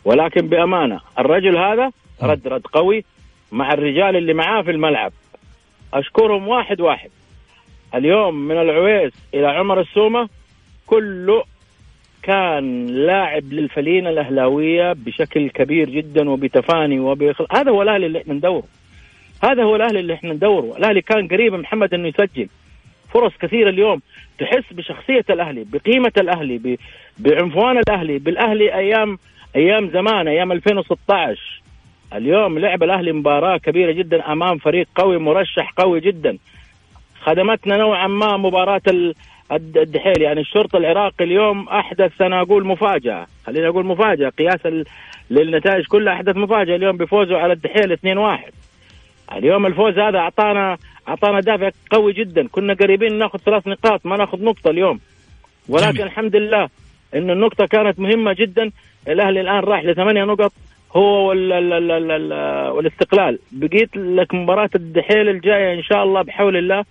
[0.05, 1.91] ولكن بأمانة الرجل هذا
[2.23, 3.05] رد رد قوي.
[3.53, 5.13] مع الرجال اللي معاه في الملعب.
[5.95, 7.11] أشكرهم واحد واحد.
[7.95, 10.29] اليوم من العويس إلى عمر السومة
[10.87, 11.45] كله
[12.23, 17.47] كان لاعب للفلينه الأهلاوية بشكل كبير جدا وبتفاني وبخل...
[17.53, 18.65] هذا هو الأهلي اللي إحنا ندوره.
[19.45, 20.77] هذا هو الأهلي اللي إحنا ندوره.
[20.79, 22.49] الأهلي كان قريب محمد إنه يسجل.
[23.15, 24.01] فرص كثيرة اليوم
[24.39, 26.77] تحس بشخصية الأهلي بقيمة الأهلي ب...
[27.19, 29.19] بعنفوان الأهلي بالأهلي أيام
[29.57, 31.63] أيام زمان أيام 2016
[32.15, 36.39] اليوم لعب الأهلي مباراة كبيرة جدا أمام فريق قوي مرشح قوي جدا.
[37.21, 38.83] خدمتنا نوعا ما مباراة
[39.53, 43.27] الدحيل يعني الشرطة العراقي اليوم أحدث أنا أقول مفاجأة.
[43.47, 44.85] خليني أقول مفاجأة قياسا
[45.31, 46.77] للنتائج كلها أحدث مفاجأة.
[46.77, 48.53] اليوم بفوزه على الدحيل 2-1
[49.33, 50.77] اليوم الفوز هذا اعطانا
[51.09, 52.49] أعطانا دافع قوي جدا.
[52.49, 55.01] كنا قريبين ناخذ ثلاث نقاط ما ناخذ نقطة اليوم.
[55.69, 56.69] ولكن الحمد لله
[57.15, 58.71] إن النقطة كانت مهمة جدا.
[59.09, 60.53] الأهلي الآن راح لثمانية نقط.
[60.93, 61.29] هو
[62.77, 63.39] والاستقلال.
[63.53, 66.85] بقيت لك مباراة الدحيل الجاية إن شاء الله بحول الله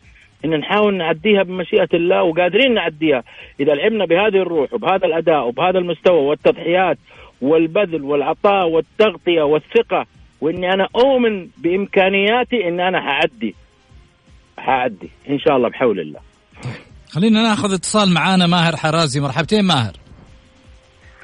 [0.46, 3.24] إن نحاول نعديها بمشيئة الله وقادرين نعديها.
[3.60, 6.98] إذا لعبنا بهذه الروح وبهذا الأداء وبهذا المستوى والتضحيات
[7.42, 10.06] والبذل والعطاء والتغطية والثقة
[10.42, 13.56] وإني أنا أؤمن بإمكانياتي إن أنا حأدي.
[14.58, 16.20] حأدي إن شاء الله بحول الله.
[17.10, 19.20] خلينا ناخذ اتصال معانا ماهر حرازي.
[19.20, 19.94] مرحبتين ماهر.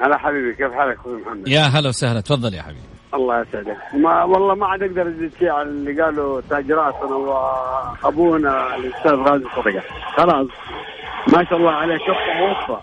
[0.02, 2.82] هلا حبيبي كيف حالك أخوي محمد؟ يا هلا وسهلا تفضل يا حبيبي.
[3.14, 3.78] الله يسعدك.
[3.94, 9.46] ما والله ما عاد أقدر أزيد شيء على اللي قالوا تاج راسنا وأبونا الأستاذ غازي
[9.56, 9.84] صدقة.
[10.18, 10.48] خلاص
[11.28, 12.82] ما شاء الله عليه شفته موفى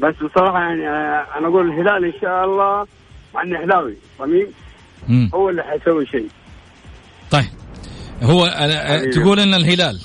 [0.00, 2.86] بس بصراحة يعني آه، أنا أقول الهلال إن شاء الله
[3.34, 4.52] مع اني هلاوي صميم.
[5.34, 6.28] هو اللي حيسوي شيء.
[7.30, 7.44] طيب
[8.22, 9.10] هو آه، آه،.
[9.10, 10.00] تقول إن الهلال؟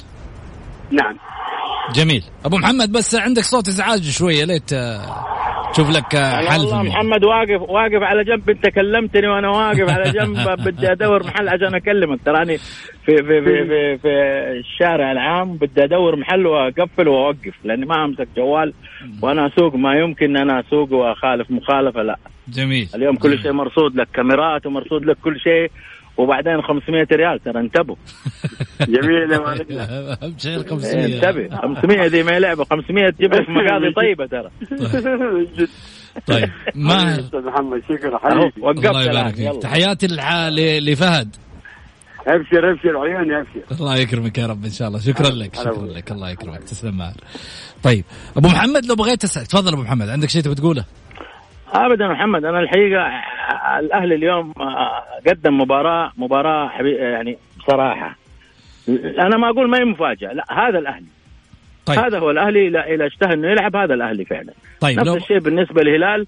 [0.91, 1.17] نعم.
[1.93, 2.23] جميل.
[2.45, 4.73] أبو محمد بس عندك صوت إزعاج شوية ليت
[5.73, 6.83] تشوف لك حل والله.
[6.83, 10.37] محمد واقف واقف على جنب انت كلمتني وأنا واقف على جنب.
[10.65, 12.19] بدي أدور محل عشان أكلمك.
[12.25, 14.09] تراني في في في في, في
[14.59, 18.73] الشارع العام بدي أدور محل وأقفل وأوقف لأني ما أمسك جوال
[19.21, 19.75] وأنا أسوق.
[19.75, 22.15] ما يمكن أنا أسوق وأخالف مخالفة لا.
[22.47, 22.87] جميل.
[22.95, 23.39] اليوم كل.
[23.39, 25.71] شيء مرصود لك كاميرات ومرصود لك كل شيء.
[26.17, 27.95] وبعدين 500 ريال ترى انتبهوا.
[28.93, 31.57] جميل اهم شيء ال إيه، 500 انتبه.
[31.57, 34.49] 500 دي ما هي لعبة 500 تجيب لك مقاضي طيبة ترى.
[35.57, 35.69] جد.
[36.27, 36.49] طيب.
[36.75, 38.17] ما أستاذ محمد شكرا.
[38.17, 38.51] حبيبي.
[38.61, 39.61] وقفت الله يبارك فيك.
[39.61, 40.07] تحياتي
[40.79, 41.35] لفهد.
[42.27, 42.97] أبشر أبشر.
[42.97, 43.61] عيوني أبشر.
[43.81, 44.99] الله يكرمك يا رب إن شاء الله.
[44.99, 45.85] شكرا لك شكرا.
[45.85, 46.11] لك.
[46.11, 46.63] الله يكرمك.
[46.63, 47.13] تسلم معنا
[47.83, 48.03] طيب.
[48.37, 50.09] أبو محمد لو بغيت تسال تفضل أبو محمد.
[50.09, 50.85] عندك شيء تبي تقوله؟
[51.73, 53.11] ابدا محمد أنا الحقيقة
[53.79, 58.15] الأهلي اليوم آه، قدم مباراة مباراة يعني بصراحه
[59.19, 61.05] أنا ما أقول ما هي مفاجأة لا هذا الأهلي.
[61.85, 61.99] طيب.
[61.99, 64.53] هذا هو الأهلي لا اذا اشتهى إنه يلعب هذا الأهلي فعلا.
[64.81, 66.27] طيب نفس لو الشيء بالنسبة للهلال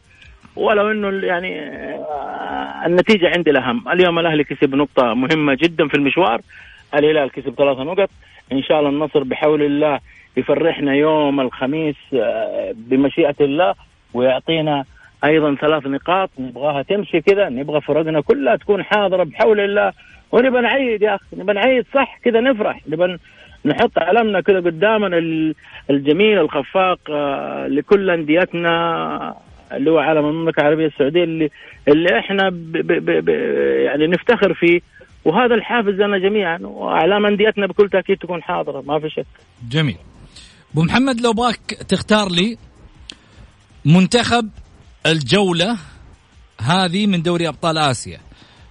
[0.55, 6.41] ولو إنه يعني آه، النتيجة عندي الاهم اليوم الأهلي كسب نقطة مهمة جدا في المشوار
[6.95, 8.09] الهلال كسب ثلاثة نقط.
[8.51, 9.99] إن شاء الله النصر بحول الله
[10.37, 13.75] يفرحنا يوم الخميس آه، بمشيئة الله
[14.13, 14.85] ويعطينا
[15.25, 19.93] أيضا ثلاث نقاط نبغاها تمشي كذا نبغى فرقنا كلها تكون حاضرة بحول الله.
[20.31, 23.17] ونبغى نعيد يا أخي نبغى نعيد صح كذا نفرح نبغى
[23.65, 25.55] نحط علمنا كذا قدامنا ال-
[25.89, 29.35] الجميل الخفاق آه، لكل أنديتنا
[29.73, 31.49] اللي هو علم المملكة العربية السعودية اللي
[31.87, 33.29] اللي إحنا ب ب ب
[33.85, 34.79] يعني نفتخر فيه.
[35.25, 39.25] وهذا الحافز لنا جميعا وأعلام أنديتنا بكل تأكيد تكون حاضرة ما في شك.
[39.71, 39.97] جميل.
[40.73, 41.57] أبو محمد لو باك
[41.89, 42.57] تختار لي
[43.85, 44.49] منتخب
[45.05, 45.77] الجولة
[46.61, 48.19] هذه من دوري أبطال آسيا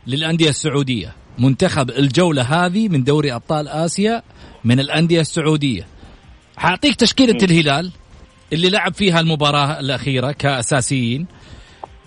[0.06, 1.12] للأندية السعودية.
[1.38, 4.22] منتخب الجولة هذه من دوري أبطال آسيا
[4.64, 5.86] من الأندية السعودية.
[6.56, 7.92] حأعطيك تشكيلة الهلال
[8.52, 11.26] اللي لعب فيها المباراة الأخيرة كأساسيين.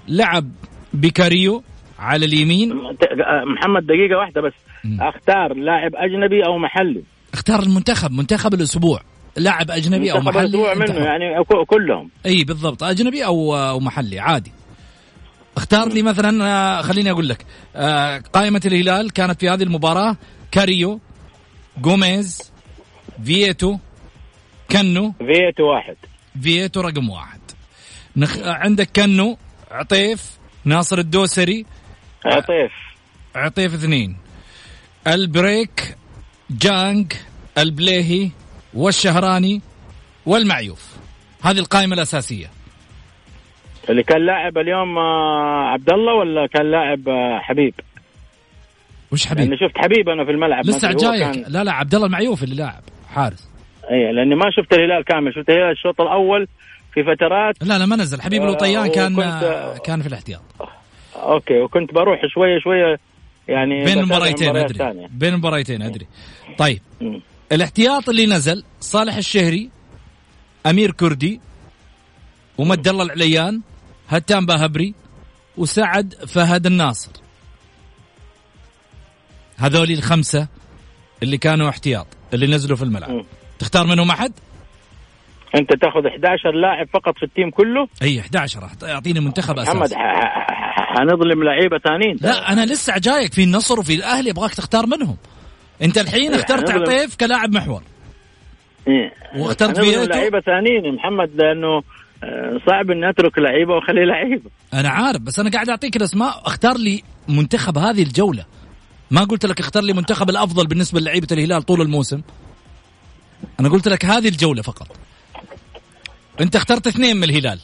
[0.07, 0.51] لعب
[0.93, 1.63] بيكاريو
[1.99, 2.69] على اليمين.
[2.69, 4.53] ت- آه، محمد دقيقة واحدة بس.
[4.83, 5.01] مم.
[5.01, 7.03] أختار لاعب أجنبي أو محلي.
[7.33, 9.01] اختار المنتخب منتخب الأسبوع.
[9.37, 10.93] لاعب أجنبي أو محلي منه.
[10.93, 12.09] يعني كلهم.
[12.25, 12.83] إي بالضبط.
[12.83, 14.51] أجنبي أو أو محلي عادي.
[15.57, 17.45] اختار لي مثلا آه، خليني أقول لك.
[17.75, 20.17] آه، قائمة الهلال كانت في هذه المباراة.
[20.51, 20.99] كاريو
[21.77, 22.51] جوميز
[23.25, 23.77] فييتو
[24.71, 25.13] كنو.
[25.17, 25.95] فيتو واحد.
[26.41, 27.39] فييتو رقم واحد.
[28.17, 28.37] نخ...
[28.37, 29.37] عندك كنو
[29.71, 31.65] عطيف ناصر الدوسري.
[32.25, 32.71] عطيف.
[33.35, 34.17] عطيف اثنين.
[35.07, 35.97] البريك
[36.49, 37.13] جانج
[37.57, 38.31] البليهي
[38.75, 39.61] والشهراني
[40.25, 40.95] والمعيوف.
[41.41, 42.47] هذه القائمة الأساسية.
[43.89, 47.73] اللي كان لاعب اليوم آه، عبد الله ولا كان لاعب آه، حبيب؟
[49.11, 51.21] وش حبيب؟ لأني شفت حبيب أنا في الملعب لسه جايك.
[51.31, 52.83] كان- لا لا عبد الله المعيوف اللي لاعب
[53.13, 53.49] حارس.
[53.91, 56.47] اي لأني ما شفت الهلال كامل شفت الهلال الشوط الأول
[56.93, 57.55] في فترات.
[57.63, 58.21] لا لا ما نزل.
[58.21, 60.41] حبيب آه، الوطيان كان وكنت- كان في الاحتياط.
[61.15, 62.99] أوكي وكنت بروح شوية شوية
[63.47, 65.07] يعني بين المباريتين أدري.
[65.11, 66.07] بين المباريتين أدري.
[66.57, 66.79] طيب.
[67.01, 67.21] مم.
[67.51, 69.69] الاحتياط اللي نزل صالح الشهري
[70.65, 71.41] أمير كردي
[72.57, 73.61] ومد الله العليان
[74.09, 74.93] هتان باهبري
[75.57, 77.11] وسعد فهد الناصر.
[79.57, 80.47] هذول الخمسة
[81.23, 83.25] اللي كانوا احتياط اللي نزلوا في الملعب.
[83.59, 84.31] تختار منهم أحد؟
[85.55, 89.95] أنت تأخذ 11 لاعب فقط في التيم كله؟ أي 11 راح يعطيني منتخب محمد اساسي
[89.95, 92.17] ح- حنظلم لعيبة ثانيين.
[92.21, 95.17] لا أنا لسه جايك في النصر وفي الأهلي ابغاك تختار منهم.
[95.81, 96.71] انت الحين إيه، اخترت.
[96.71, 97.83] عطيف كلاعب محور.
[98.87, 99.11] إيه.
[99.35, 100.03] واخترت فييتو.
[100.03, 101.83] لعيبة ثانيين محمد لأنه
[102.23, 104.49] آه، صعب اني أترك لعيبة وأخلي لعيبة.
[104.73, 106.41] أنا عارف بس أنا قاعد أعطيك الأسماء.
[106.45, 108.45] اختار لي منتخب هذه الجولة.
[109.11, 112.21] ما قلت لك اختار لي منتخب الأفضل بالنسبة للعيبة الهلال طول الموسم.
[113.59, 114.87] أنا قلت لك هذه الجولة فقط.
[116.41, 117.59] أنت اخترت اثنين من الهلال.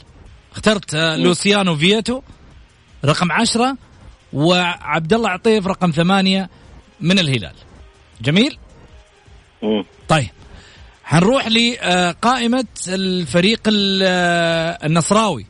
[0.52, 2.22] اخترت آه، لوسيانو فييتو
[3.06, 3.78] رقم عشرة
[4.34, 6.50] وعبد الله عطيف رقم ثمانية
[7.00, 7.54] من الهلال.
[8.22, 8.58] جميل؟
[9.64, 9.86] مم.
[10.10, 10.30] طيب.
[11.04, 14.04] حنروح لقائمة الفريق ال-
[14.86, 15.46] النصراوي.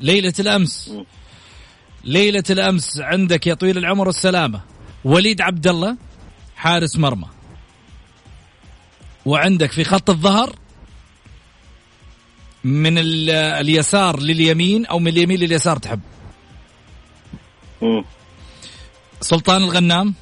[0.00, 0.92] ليلة الأمس.
[2.04, 4.60] ليلة الأمس عندك يا طويل العمر والسلامة
[5.04, 5.96] وليد عبد الله
[6.56, 7.26] حارس مرمى.
[9.26, 10.56] وعندك في خط الظهر
[12.64, 16.00] من ال- اليسار لليمين أو من اليمين لليسار تحب.
[17.82, 18.04] مم.
[19.20, 20.14] سلطان الغنام.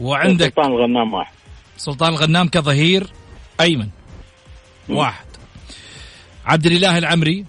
[0.00, 1.32] وعندك سلطان الغنام واحد.
[1.76, 3.06] سلطان الغنام كظهير
[3.60, 3.88] أيمن.
[4.88, 5.24] واحد.
[6.46, 7.44] عبد الإله العمري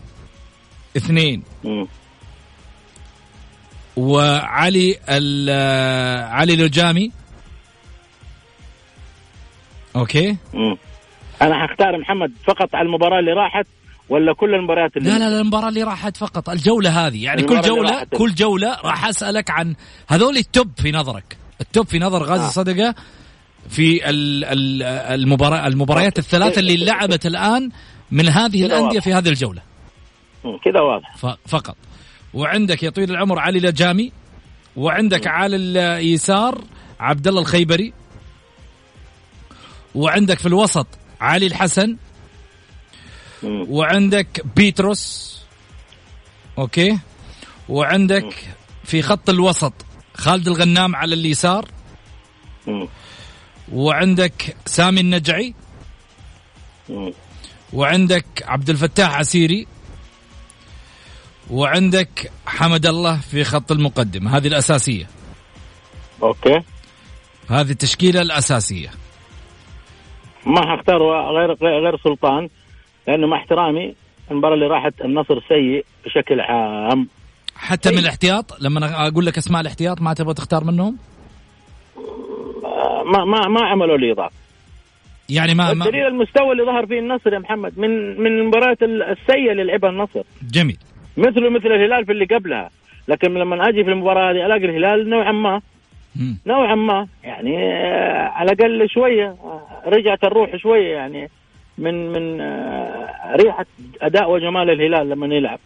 [0.97, 1.43] اثنين.
[1.63, 1.87] مم.
[3.97, 7.11] وعلي ال- علي الوجامي.
[9.95, 10.37] أوكي.
[10.53, 10.77] مم.
[11.41, 13.65] أنا حختار محمد فقط على المباراة اللي راحت
[14.09, 16.49] ولا كل المباريات اللي لا لا لا المباراة اللي راحت فقط.
[16.49, 17.23] الجولة هذه.
[17.23, 18.15] يعني كل راحت.
[18.15, 19.75] كل جولة راح أسألك عن
[20.07, 21.37] هذول ال top في نظرك.
[21.61, 22.49] ال top في نظر غازي آه.
[22.49, 22.95] صدقة
[23.69, 24.83] في ال- ال-
[25.21, 27.69] المباراة المباريات الثلاثة اللي لعبت الآن
[28.11, 28.99] من هذه الأندية.
[28.99, 29.61] في هذه الجولة.
[30.65, 31.15] كده واضح
[31.47, 31.75] فقط
[32.33, 34.11] وعندك يا طويل العمر علي لجامي
[34.75, 36.63] وعندك على اليسار
[36.99, 37.93] عبد الله الخيبري
[39.95, 40.87] وعندك في الوسط
[41.21, 41.97] علي الحسن.
[43.43, 45.29] وعندك بيتروس
[46.57, 46.99] أوكي
[47.69, 48.35] وعندك
[48.83, 49.73] في خط الوسط
[50.19, 51.65] خالد الغنام على اليسار.
[53.71, 55.53] وعندك سامي النجعي.
[57.73, 59.67] وعندك عبد الفتاح عسيري.
[61.49, 65.07] وعندك حمد الله في خط المقدمة هذه الأساسية.
[66.23, 66.59] أوكي.
[67.49, 68.89] هذه التشكيلة الأساسية.
[70.45, 71.01] ما حختار
[71.37, 71.53] غير
[71.83, 72.49] غير سلطان
[73.07, 73.95] لأنه مع احترامي
[74.31, 77.07] المباراة اللي راحت النصر سيء بشكل عام.
[77.59, 80.97] حتى من الاحتياط لما أنا أقول لك أسماء الاحتياط ما تبغى تختار منهم؟
[82.65, 84.35] آه، ما ما ما عملوا لي إضافة.
[85.29, 89.51] يعني ما, ما الدليل المستوى اللي ظهر فيه النصر يا محمد من من المباريات السيئه
[89.51, 90.23] اللي لعبها النصر.
[90.51, 90.77] جميل.
[91.17, 92.69] مثله مثل الهلال في اللي قبلها.
[93.07, 95.61] لكن لما أجي في المباراة هذه ألاقي الهلال نوعا ما.
[96.45, 101.29] نوعا ما يعني آه، على الأقل شوية آه، رجعت الروح شوية يعني
[101.77, 102.41] من من
[103.35, 103.65] ريحة
[104.01, 105.59] أداء وجمال الهلال لما يلعب.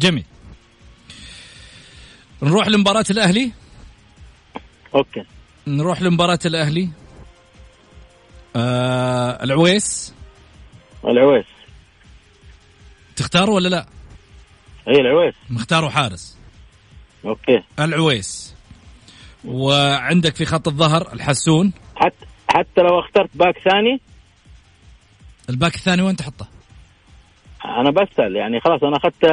[0.00, 0.24] جميل.
[2.42, 3.52] نروح لمباراة الأهلي؟
[4.94, 5.24] أوكي.
[5.66, 6.88] نروح لمباراة الأهلي.
[8.56, 10.14] آه العويس؟
[11.04, 11.46] العويس.
[13.16, 13.86] تختاره ولا لا؟
[14.88, 15.34] هي العويس.
[15.50, 16.38] مختاره حارس.
[17.24, 17.62] أوكي.
[17.78, 18.54] العويس.
[19.44, 21.72] وعندك في خط الظهر الحسون.
[21.96, 24.00] حتى حتى لو اخترت back ثاني؟
[25.50, 26.48] ال back الثاني وين تحطه؟
[27.64, 29.24] أنا بسأل يعني خلاص أنا أخذت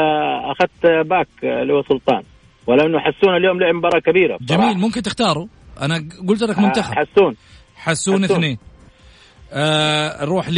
[0.51, 2.23] أخذت back اللي هو سلطان.
[2.67, 4.63] ولو انه حسون اليوم لعب مباراة كبيرة بصراحة.
[4.63, 5.47] جميل ممكن تختاره.
[5.81, 6.97] أنا قلت لك منتخب.
[6.97, 7.35] آه، حسون.
[7.75, 8.23] حسون حسون.
[8.23, 8.57] اثنين.
[9.51, 10.49] آه نروح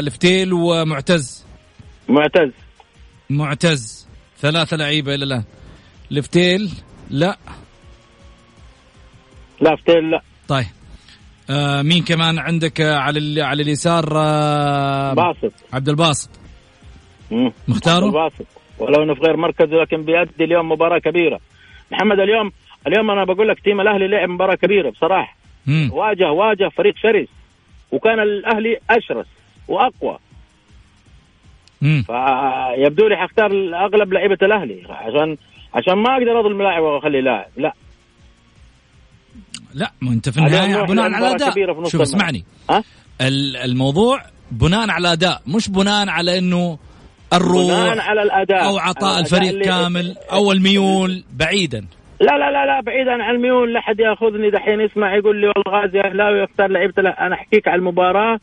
[0.00, 1.46] لفتيل ومعتز.
[2.08, 2.50] معتز.
[3.30, 4.08] معتز.
[4.38, 5.44] ثلاثة لعيبة إلى الآن.
[6.10, 6.72] لفتيل
[7.10, 7.38] لا.
[9.60, 10.22] لا فتيل لا.
[10.48, 10.66] طيب.
[11.50, 16.30] آه مين كمان عندك آه، على على اليسار؟ آه باسط عبد الباسط.
[17.68, 18.46] مختاره؟ باسط.
[18.78, 21.40] ولو إنه في غير مركزه لكن بيأدي اليوم مباراة كبيرة.
[21.92, 22.52] محمد اليوم
[22.86, 25.36] اليوم أنا بقول لك تيم الأهلي لعب مباراة كبيرة بصراحة.
[25.66, 25.90] مم.
[25.92, 27.28] واجه واجه فريق شرس.
[27.92, 29.26] وكان الأهلي أشرس
[29.68, 30.18] وأقوى.
[31.80, 33.50] فيبدو لي حختار
[33.84, 34.82] أغلب لعيبة الأهلي.
[34.90, 35.36] عشان
[35.74, 37.48] عشان ما أقدر أظلم لاعب واخلي لاعب.
[37.56, 37.72] لا.
[39.74, 41.84] لا ما أنت في النهاية بناء على أداء.
[41.88, 42.00] شوف.
[42.00, 42.44] اسمعني.
[43.20, 46.78] ال- الموضوع بناء على أداء مش بناء على إنه
[47.32, 48.64] الروح بناء على الأداء.
[48.64, 51.86] أو عطاء الفريق كامل أو الميول بعيدا.
[52.20, 53.72] لا لا لا لا بعيدا عن الميول.
[53.72, 54.80] لا حد يأخذني دحين.
[54.80, 57.26] يسمع يقول لي والله غازي اهلاوي يختار لعيبة لا.
[57.26, 58.38] أنا أحكيك على المباراة.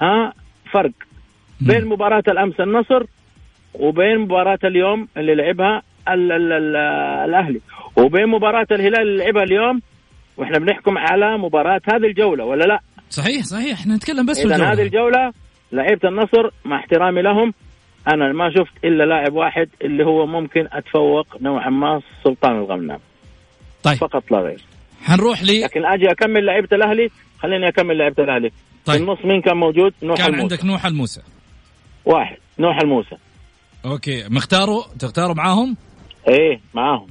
[0.00, 0.32] ها
[0.72, 0.92] فرق
[1.60, 3.02] بين مباراة الأمس النصر
[3.74, 6.76] وبين مباراة اليوم اللي لعبها ال ال ال
[7.28, 7.60] الأهلي.
[7.96, 9.80] وبين مباراة الهلال اللي لعبها اليوم.
[10.36, 13.80] وإحنا بنحكم على مباراة هذه الجولة ولا لا؟ صحيح صحيح.
[13.80, 14.72] إحنا نتكلم بس في اذا الجولة.
[14.72, 15.32] هذه الجولة
[15.72, 17.54] لعيبة النصر مع احترامي لهم
[18.08, 23.00] أنا ما شفت إلا لاعب واحد اللي هو ممكن أتفوق نوعا ما سلطان الغنام
[23.82, 23.96] طيب.
[23.98, 24.64] فقط لا غير.
[25.02, 28.50] حنروح لي لكن أجي أكمل لعيبة الأهلي؟ خليني أكمل لعيبة الأهلي.
[28.84, 28.96] طيب.
[28.96, 30.42] في النص مين كان موجود؟ نوح كان الموسى.
[30.42, 31.20] عندك نوح الموسى.
[32.04, 32.36] واحد.
[32.58, 33.16] نوح الموسى.
[33.84, 34.24] أوكي.
[34.28, 35.76] مختاره تختاره معاهم؟
[36.28, 37.06] إيه معاهم.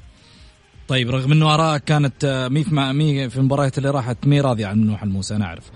[0.88, 4.88] طيب رغم إنه ارائك كانت مي في مي في المباريات اللي راحت مي راضي عن
[4.88, 5.72] نوح الموسى أنا أعرف.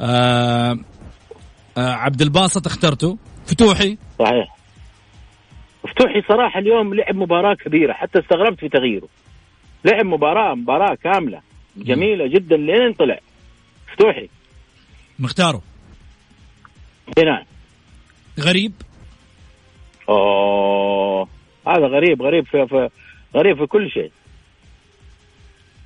[0.00, 0.78] آه
[1.78, 4.56] آه عبد الباسط اخترته فتوحي؟ صحيح.
[5.82, 9.08] فتوحي صراحة اليوم لعب مباراة كبيرة حتى استغربت في تغييره.
[9.84, 11.40] لعب مباراة مباراة كاملة
[11.76, 13.18] جميلة جدا لين طلع.
[13.92, 14.28] فتوحي.
[15.18, 15.62] مختاره.
[17.18, 17.44] نعم
[18.40, 18.72] غريب؟
[20.08, 21.28] أوه.
[21.68, 22.88] هذا غريب غريب في, في
[23.34, 24.12] غريب في كل شيء.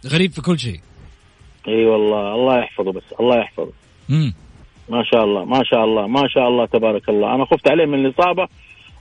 [0.07, 0.81] غريب في كل شيء.
[1.69, 3.73] إي والله الله يحفظه بس الله يحفظه.
[4.11, 4.35] امم
[4.89, 7.35] ما شاء الله ما شاء الله ما شاء الله تبارك الله.
[7.35, 8.49] أنا خفت عليه من الإصابة.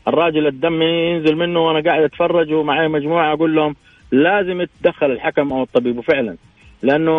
[0.07, 3.75] الراجل الدم ينزل منه وأنا قاعد أتفرج ومعي مجموعة أقول لهم
[4.11, 5.97] لازم يتدخل الحكم أو الطبيب.
[5.97, 6.35] وفعلا
[6.83, 7.11] لأنه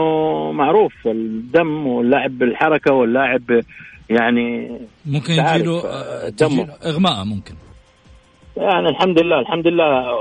[0.53, 3.43] معروف الدم واللاعب بالحركة واللاعب
[4.11, 6.33] يعني ممكن يجيله آه،
[6.87, 7.55] إغماء ممكن.
[8.57, 10.15] يعني الحمد لله الحمد لله.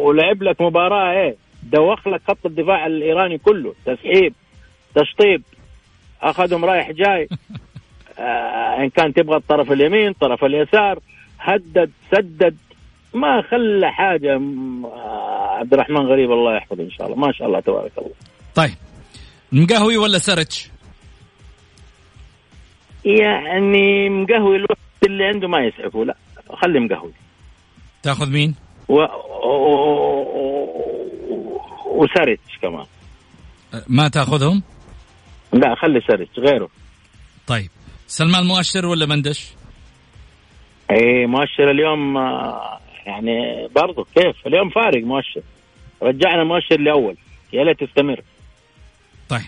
[0.00, 1.36] ولعب لك مباراة إيه؟
[1.72, 3.74] دوخ لك خط الدفاع الإيراني كله.
[3.86, 4.34] تسحيب
[4.94, 5.42] تشطيب.
[6.30, 7.28] أخذهم رايح جاي.
[8.18, 10.98] آه إن كان تبغى الطرف اليمين طرف اليسار
[11.40, 12.56] هدد سدد
[13.14, 17.26] ما خلى حاجة آه عبد الرحمن غريب الله يحفظه إن شاء الله.
[17.26, 18.10] ما شاء الله تبارك الله.
[18.54, 18.74] طيب.
[19.52, 20.70] مقهوي ولا سرتش
[23.04, 26.16] يعني مقهوي الوقت اللي عنده ما يسعفه لا.
[26.62, 27.12] خلي مقهوي.
[28.02, 28.54] تاخذ مين؟
[28.88, 28.94] و...
[28.94, 29.84] و...
[31.86, 32.86] وسرج كمان.
[33.88, 34.62] ما تاخذهم؟
[35.54, 36.68] لا خلي سرج غيره.
[37.46, 37.70] طيب.
[38.06, 39.52] سلمان مؤشر ولا مندش؟
[40.90, 45.42] اي مؤشر اليوم آه، يعني برضو كيف؟ اليوم فارق مؤشر
[46.02, 47.16] رجعنا مؤشر لأول.
[47.52, 48.20] يا ليت تستمر.
[49.28, 49.40] طيب.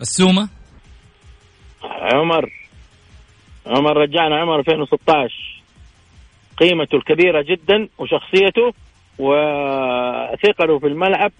[0.00, 0.48] السومة؟
[1.82, 2.52] عمر.
[3.66, 5.62] عمر رجعنا عمر 2016
[6.56, 8.74] قيمته الكبيرة جدا وشخصيته
[9.18, 11.32] وثقله في الملعب.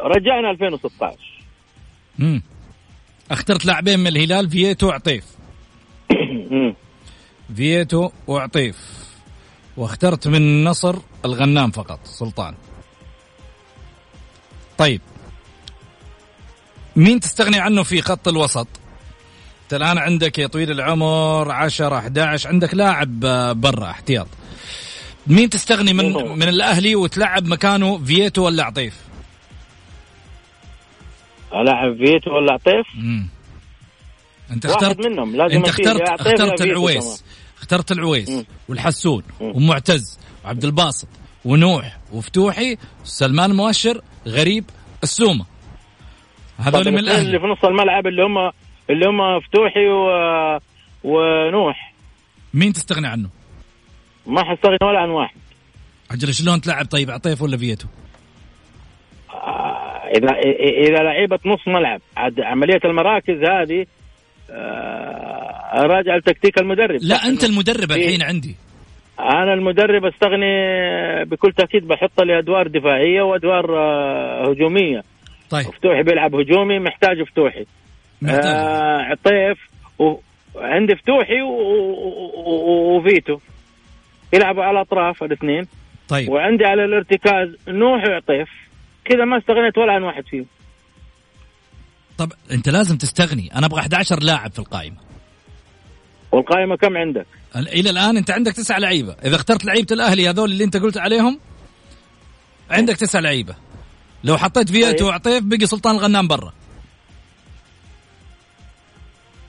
[0.00, 1.18] رجعنا 2016
[2.20, 2.42] امم
[3.30, 5.24] اخترت لاعبين من الهلال فييتو وعطيف.
[7.56, 8.76] فييتو وعطيف.
[9.76, 12.54] واخترت من النصر الغنام فقط سلطان.
[14.78, 15.00] طيب.
[16.96, 18.68] مين تستغني عنه في خط الوسط؟
[19.62, 23.20] أنت الآن عندك يا طويل العمر 10 11 عندك لاعب
[23.60, 24.26] برا احتياط.
[25.26, 28.94] مين تستغني من؟ من الأهلي وتلعب مكانه فييتو ولا عطيف؟
[31.60, 33.28] ألاعب فيتو ولا عطيف مم.
[34.50, 37.24] أنت واحد اخترت منهم لازم أنت اخترت اخترت العويس
[37.58, 38.44] اخترت العويس مم.
[38.68, 39.52] والحسون مم.
[39.56, 41.08] ومعتز وعبد الباسط
[41.44, 44.64] ونوح وفتوحي سلمان مؤشر غريب
[45.02, 45.44] السومة
[46.58, 48.38] هذول طب من الاثنين اللي الاهلي في نص الملعب اللي هم
[48.90, 50.08] اللي هم فتوحي و...
[51.04, 51.94] ونوح
[52.54, 53.28] مين تستغني عنه؟
[54.26, 55.36] ما حستغني ولا عن واحد
[56.10, 57.86] أجل شلون تلعب طيب عطيف ولا فيتو؟
[60.14, 60.28] إذا
[60.88, 63.86] إذا لعيبه نص ملعب عاد عملية المراكز هذه
[64.50, 66.98] آه، راجع لتكتيك المدرب.
[67.02, 68.56] لا أنت المدرب في- الحين عندي.
[69.20, 70.54] أنا المدرب استغني
[71.24, 75.02] بكل تأكيد بحط لي ادوار دفاعية وأدوار آه، هجومية.
[75.50, 75.64] طيب.
[75.64, 77.64] فتوحي بيلعب هجومي محتاج فتوحي
[78.22, 78.44] محتاج.
[78.56, 79.58] آه عطيف
[80.54, 81.42] وعندي فتوحي
[82.46, 83.38] وفيتو.
[84.32, 85.66] يلعبوا على الأطراف الاثنين.
[86.08, 86.28] طيب.
[86.28, 88.48] وعندي على الارتكاز نوح وعطيف.
[89.04, 90.46] كذا ما استغنيت ولا عن واحد فيهم.
[92.18, 93.54] طب انت لازم تستغني.
[93.54, 94.96] أنا أبغى 11 لاعب في القائمة.
[96.32, 97.26] والقائمة كم عندك؟
[97.56, 99.16] إلى الآن انت عندك تسع لعيبة.
[99.24, 101.40] إذا اخترت لعيبة الأهلي هذول اللي انت قلت عليهم
[102.70, 103.54] عندك تسع لعيبة.
[104.24, 105.06] لو حطيت فيتو طيب.
[105.06, 106.52] وعطيف بقي سلطان الغنام برا.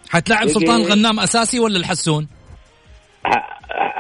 [0.10, 2.28] حتلاعب سلطان الغنام أساسي ولا الحسون؟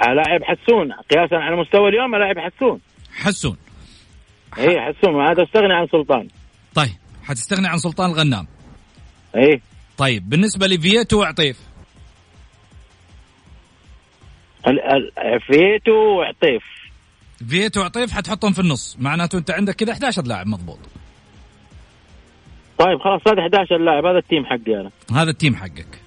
[0.07, 0.91] ألاعب حسون.
[0.91, 2.79] قياسا على مستوى اليوم ألاعب حسون.
[3.13, 3.57] حسون.
[4.57, 6.27] اي حسون هذا استغني عن سلطان.
[6.75, 6.89] طيب
[7.23, 8.47] حتستغني عن سلطان الغنام.
[9.35, 9.61] اي
[9.97, 11.59] طيب بالنسبة لفيتو وعطيف
[14.67, 16.63] ال- ال- فيتو وعطيف
[17.49, 18.97] فيتو وعطيف حتحطهم في النص.
[18.99, 20.79] معناته أنت عندك كذا 11 لاعب مضبوط.
[22.79, 24.91] طيب خلاص هذا 11 لاعب هذا ال team حقي أنا.
[25.21, 26.01] هذا ال team حقك.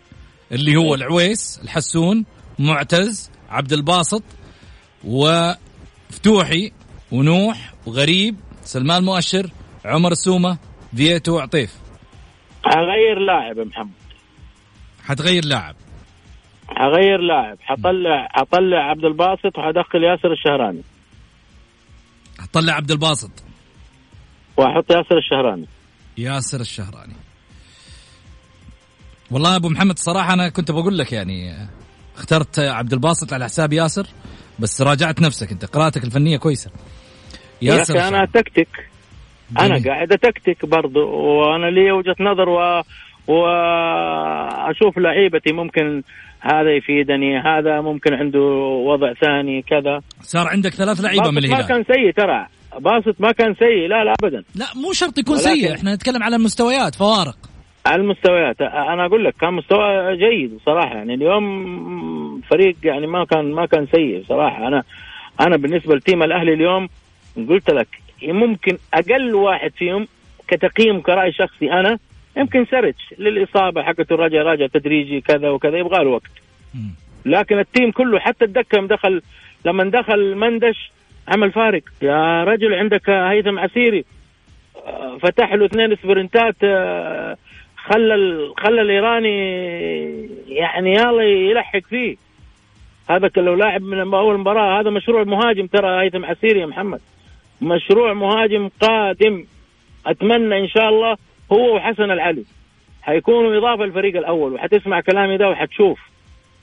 [0.53, 2.25] اللي هو العويس الحسون
[2.59, 4.23] معتز عبد الباسط
[5.05, 6.73] وفتوحي
[7.13, 9.51] ونوح وغريب سلمان مؤشر
[9.85, 10.59] عمر السومة
[10.97, 11.75] فيتو وعطيف
[12.65, 13.91] حغير لاعب محمد.
[15.05, 15.77] حتغير لاعب.
[16.69, 17.59] حغير لاعب.
[17.61, 20.83] حطلع حطلع عبد الباسط وحدخل ياسر الشهراني.
[22.39, 23.31] حتطلع عبد الباسط.
[24.57, 25.67] وأحط ياسر الشهراني.
[26.19, 27.15] ياسر الشهراني.
[29.31, 31.69] والله أبو محمد صراحة أنا كنت بقول لك يعني
[32.17, 34.07] اخترت عبد الباسط على حساب ياسر
[34.59, 35.65] بس راجعت نفسك أنت.
[35.65, 36.71] قراءتك الفنية كويسة.
[37.63, 38.25] يا ياسر أخي أنا.
[38.25, 38.89] تكتك
[39.61, 39.83] أنا.
[39.87, 42.83] قاعد أتكتك برضو وأنا لي وجهة نظر و...
[43.27, 46.03] وأشوف لعيبتي ممكن
[46.41, 48.41] هذا يفيدني هذا ممكن عنده
[48.87, 50.01] وضع ثاني كذا.
[50.21, 51.69] صار عندك ثلاث لعيبة من ما الهلال.
[51.69, 52.47] كان سيء ترى.
[52.81, 54.45] باسط ما كان سيء لا لا ابدا.
[54.55, 57.37] لا مو شرط يكون سيء إحنا نتكلم على المستويات فوارق.
[57.87, 61.45] على المستويات أنا أقول لك كان مستوى جيد بصراحه يعني اليوم
[62.51, 64.83] فريق يعني ما كان ما كان سيء بصراحه أنا
[65.41, 66.89] أنا بالنسبة ل team الأهلي اليوم
[67.47, 67.89] قلت لك
[68.23, 70.09] ممكن أقل واحد فيهم
[70.49, 71.99] كتقييم كرأي شخصي أنا
[72.37, 76.31] يمكن سرتش للإصابة حقته راجع راجع تدريجي كذا وكذا يبغى له وقت.
[77.27, 79.23] لكن ال team كله حتى الدكة دخل
[79.65, 80.91] لما دخل مندش
[81.29, 81.83] عمل فارق.
[82.03, 84.05] يا رجل عندك هيثم عسيري
[84.87, 87.37] آه، فتح له اثنين sprint ات آه،
[87.77, 88.15] خلى
[88.59, 89.39] خلى الإيراني
[90.49, 92.17] يعني يلا يلحق فيه.
[93.11, 97.01] هذا لو لاعب من أول مباراة هذا مشروع مهاجم ترى هيثم عسيري يا محمد.
[97.61, 99.45] مشروع مهاجم قادم.
[100.07, 101.17] أتمنى إن شاء الله
[101.53, 102.45] هو وحسن العلي.
[103.03, 106.01] حيكونوا إضافة للفريق الأول وحتسمع كلامي ده وحتشوف.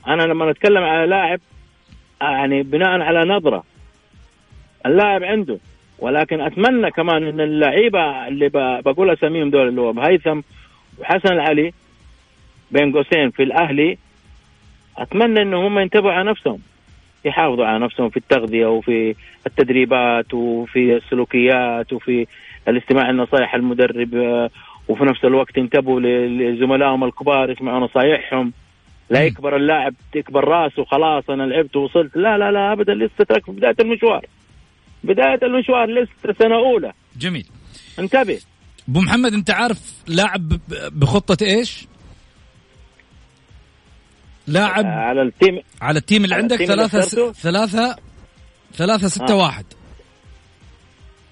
[0.08, 1.40] أنا لما اتكلم على لاعب
[2.20, 3.64] يعني بناء على نظرة
[4.86, 5.58] اللاعب عنده.
[5.98, 8.48] ولكن أتمنى كمان إن اللعيبة اللي
[8.82, 10.40] بقول أساميهم دول اللي هو هيثم
[10.98, 11.72] وحسن العلي
[12.70, 13.98] بين قوسين في الأهلي
[14.98, 16.58] أتمنى ان هم ينتبهوا على نفسهم.
[17.26, 19.14] يحافظوا على نفسهم في التغذية وفي
[19.46, 22.26] التدريبات وفي السلوكيات وفي
[22.68, 24.50] الاستماع لنصائح المدرب آه،
[24.88, 28.52] وفي نفس الوقت ينتبهوا لزملائهم الكبار يسمعوا نصائحهم
[29.10, 29.24] لا.
[29.24, 32.16] يكبر اللاعب تكبر راسه خلاص أنا لعبت ووصلت.
[32.16, 34.26] لا لا لا ابدا لسه ترك في بداية المشوار.
[35.04, 36.92] بداية المشوار لسه سنة أولى.
[37.18, 37.46] جميل.
[37.98, 38.38] انتبه.
[38.88, 40.48] أبو محمد أنت عارف لاعب
[40.92, 41.86] بخطة إيش؟
[44.46, 47.32] لاعب على ال team على ال team اللي على عندك ال team اللي ثلاثة اخترته؟
[47.32, 47.96] ثلاثة
[48.74, 49.36] ثلاثة ستة آه.
[49.36, 49.64] واحد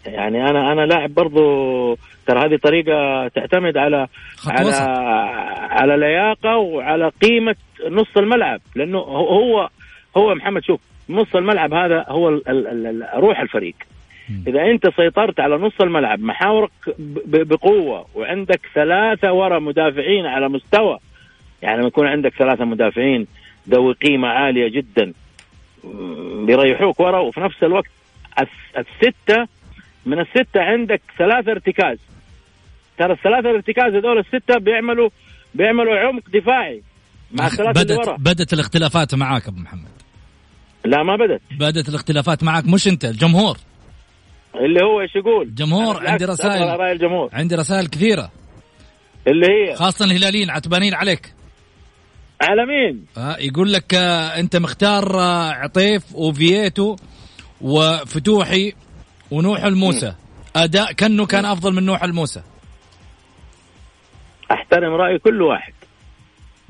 [0.06, 1.40] يعني أنا أنا لاعب برضو
[2.26, 4.06] ترى هذه طريقة تعتمد على
[4.46, 4.88] على وسط.
[5.70, 7.56] على لياقة وعلى قيمة
[7.90, 9.68] نص الملعب لأنه هو
[10.16, 13.74] هو محمد شوف نص الملعب هذا هو ال ال ال ال روح الفريق.
[14.46, 16.70] إذا أنت سيطرت على نص الملعب محاورك
[17.26, 20.98] بقوة وعندك ثلاثة ورا مدافعين على مستوى
[21.64, 23.26] يعني لما يكون عندك ثلاثة مدافعين
[23.68, 25.12] ذوي قيمة عالية جدا
[26.46, 27.90] بيريحوك ورا وفي نفس الوقت
[28.40, 29.46] الس- الستة
[30.06, 31.98] من الستة عندك ثلاثة ارتكاز.
[32.98, 35.08] ترى الثلاثة الارتكاز هذول الستة بيعملوا
[35.54, 36.82] بيعملوا عمق دفاعي
[37.32, 38.16] مع الثلاثة اللي بدت ورا.
[38.16, 39.88] بدت الاختلافات معاك أبو محمد.
[40.84, 43.56] لا ما بدت بدت الاختلافات معك مش أنت الجمهور.
[44.54, 46.80] اللي هو إيش يقول؟ الجمهور عندي رسائل.
[46.80, 47.30] الجمهور.
[47.32, 48.30] عندي رسائل كثيرة.
[49.26, 51.32] اللي هي؟ خاصة الهلاليين عتبانين عليك.
[52.44, 56.96] على مين؟ آه، يقول لك آه، أنت مختار آه، عطيف وفييتو
[57.60, 58.72] وفتوحي
[59.30, 60.14] ونوح الموسى.
[60.56, 62.42] أداء كأنه كان أفضل من نوح الموسى.
[64.52, 65.72] أحترم رأي كل واحد.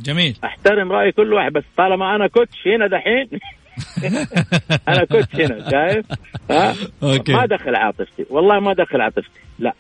[0.01, 0.37] جميل.
[0.45, 3.29] أحترم رأي كل واحد بس طالما أنا coach هنا دحين
[4.89, 6.07] أنا coach هنا شايف؟
[6.51, 7.33] ها؟ okay.
[7.33, 8.27] ما دخل عاطفتي.
[8.31, 9.41] والله ما دخل عاطفتي.
[9.59, 9.75] لا.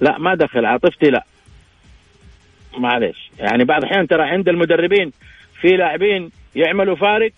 [0.00, 1.24] لا ما دخل عاطفتي لا.
[2.78, 5.12] معلش يعني بعض الأحيان ترى عند المدربين
[5.60, 7.32] في لاعبين يعملوا فارق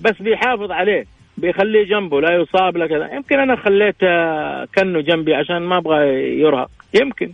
[0.00, 1.04] بس بيحافظ عليه
[1.36, 3.14] بيخليه جنبه لا يصاب لا كذا.
[3.14, 5.98] يمكن أنا خليت آه، كنه جنبي عشان ما أبغى
[6.40, 6.70] يرهق.
[6.94, 7.32] يمكن.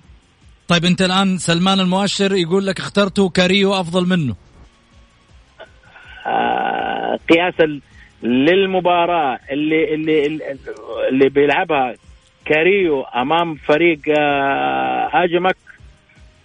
[0.68, 4.34] طيب أنت الآن سلمان المؤشر يقول لك اخترته كاريو أفضل منه.
[6.26, 7.80] آه، قياسا
[8.22, 10.40] للمباراة اللي اللي
[11.08, 11.94] اللي بيلعبها
[12.44, 15.56] كاريو أمام فريق آه، هاجمك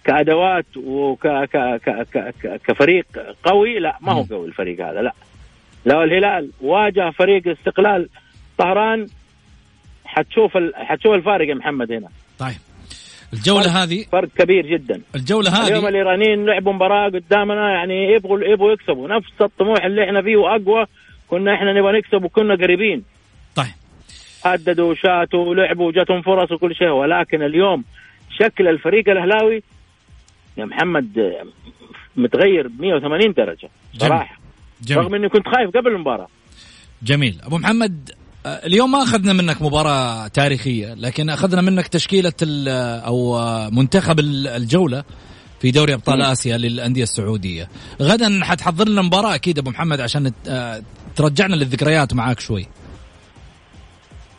[0.08, 3.06] كأدوات وك ك ك ك ك كفريق
[3.44, 4.22] قوي لا ما هو.
[4.22, 5.12] قوي الفريق هذا لا.
[5.86, 8.08] لو الهلال واجه فريق استقلال
[8.58, 9.06] طهران.
[10.04, 10.72] حتشوف ال...
[10.76, 12.08] حتشوف الفارق يا محمد هنا.
[12.38, 12.56] طيب.
[13.32, 15.00] الجولة هذه؟ فرق كبير جدا.
[15.14, 19.08] الجولة اليوم هذه الإيرانيين لعبوا مباراة قدامنا يعني يبغوا يبغوا يكسبوا.
[19.08, 20.86] نفس الطموح اللي إحنا فيه وأقوى
[21.28, 23.04] كنا إحنا نبغى نكسب وكنا قريبين.
[23.56, 23.74] طيب.
[24.44, 27.84] هددوا وشاتوا ولعبوا وجاتهم فرص وكل شيء ولكن اليوم
[28.40, 29.62] شكل الفريق الأهلاوي
[30.58, 31.46] يا محمد آه،
[32.16, 33.68] متغير ب 180 درجة.
[33.98, 34.38] صراحة.
[34.90, 36.28] رغم جميل إني كنت خايف قبل المباراة.
[37.02, 37.38] جميل.
[37.42, 38.10] أبو محمد
[38.46, 42.68] آه، اليوم ما أخذنا منك مباراة تاريخية لكن أخذنا منك تشكيلة ال-
[43.06, 45.04] أو آه، منتخب ال- الجولة
[45.60, 47.68] في دوري أبطال آسيا للأندية السعودية.
[48.02, 50.82] غدا حتحضر لنا مباراة أكيد أبو محمد عشان آه،
[51.16, 52.66] ترجعنا للذكريات معاك شوي.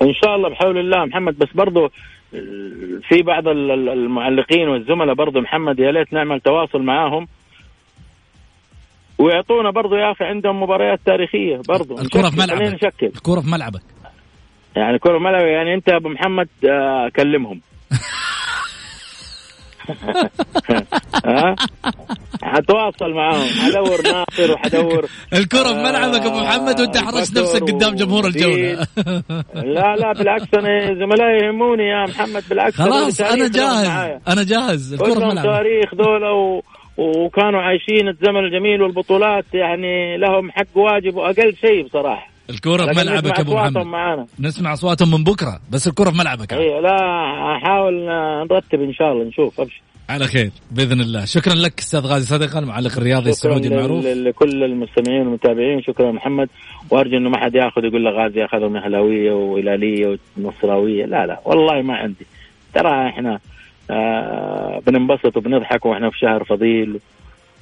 [0.01, 1.89] إن شاء الله بحول الله محمد بس برضو آه،
[3.09, 7.27] في بعض ال- ال- المعلقين والزملاء برضو محمد يا ليت نعمل تواصل معاهم.
[9.17, 11.99] ويعطونا برضو يا أخي عندهم مباريات تاريخية برضو.
[11.99, 12.83] الكرة في ملعبك.
[13.03, 13.81] الكرة في ملعبك.
[14.75, 17.61] يعني كرة ملعب يعني أنت يا أبو محمد آه، كلمهم.
[21.25, 21.55] ها؟
[22.61, 23.47] حتواصل معاهم.
[23.47, 28.43] حدور ناصر وحدور الكرة في ملعبك أبو محمد وأنت بكر نفسك قدام جمهور ودين.
[28.43, 28.87] الجولة.
[29.53, 34.19] لا لا بالعكس أنا زملائي يهموني يا محمد بالعكس خلاص أنا جاهز.
[34.27, 35.43] أنا جاهز الكرة في ملعبك.
[35.43, 36.61] تاريخ ذولا و...
[36.97, 42.29] وكانوا عايشين الزمن الجميل والبطولات يعني لهم حق واجب وأقل شيء بصراحة.
[42.49, 43.77] الكرة في ملعبك أبو محمد.
[43.77, 44.25] معانا.
[44.39, 46.53] نسمع أصواتهم من بكرة بس الكرة في ملعبك.
[46.53, 46.95] أيوه لا
[47.57, 48.05] أحاول
[48.51, 49.81] نرتب إن شاء الله نشوف أبشر.
[50.09, 51.25] على خير بإذن الله.
[51.25, 56.49] شكرا لك أستاذ غازي صدقه المعلق الرياضي السعودي المعروف لكل المستمعين والمتابعين شكرا محمد.
[56.89, 61.05] وأرجو إنه ما حد يأخذ يقول له غازي اخذهم اهلاويه وهلاليه ونصراوية.
[61.05, 62.25] لا لا والله ما عندي.
[62.73, 63.39] ترى إحنا
[63.91, 66.99] آه بننبسط وبنضحك وإحنا في شهر فضيل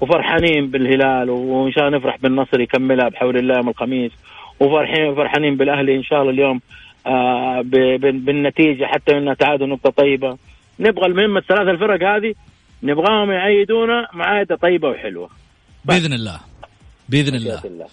[0.01, 4.11] وفرحانين بالهلال وإن شاء الله نفرح بالنصر يكملها بحول الله يوم الخميس
[4.59, 6.61] وفرحين فرحانين بالأهلي إن شاء الله اليوم
[7.07, 7.61] آه
[8.25, 10.37] بالنتيجة حتى انها تعادل نقطة طيبة.
[10.80, 12.34] نبغى المهم الثلاث الفرق هذه
[12.84, 15.30] نبغاهم يعيدونا معايده طيبة وحلوة.
[15.86, 16.39] بإذن الله.
[17.09, 17.88] بإذن الله بإذن الله.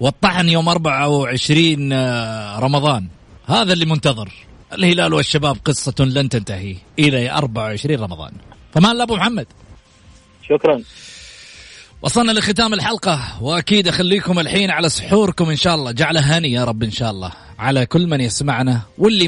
[0.00, 3.08] والطحن يوم 24 آه، رمضان.
[3.46, 4.28] هذا اللي منتظر.
[4.72, 8.32] الهلال والشباب قصة لن تنتهي إلى 24 رمضان.
[8.74, 9.46] فما الله أبو محمد.
[10.48, 10.82] شكرا.
[12.02, 15.92] وصلنا لختام الحلقة وأكيد أخليكم الحين على سحوركم إن شاء الله.
[15.92, 17.32] جعله هاني يا رب إن شاء الله.
[17.58, 19.26] على كل من يسمعنا واللي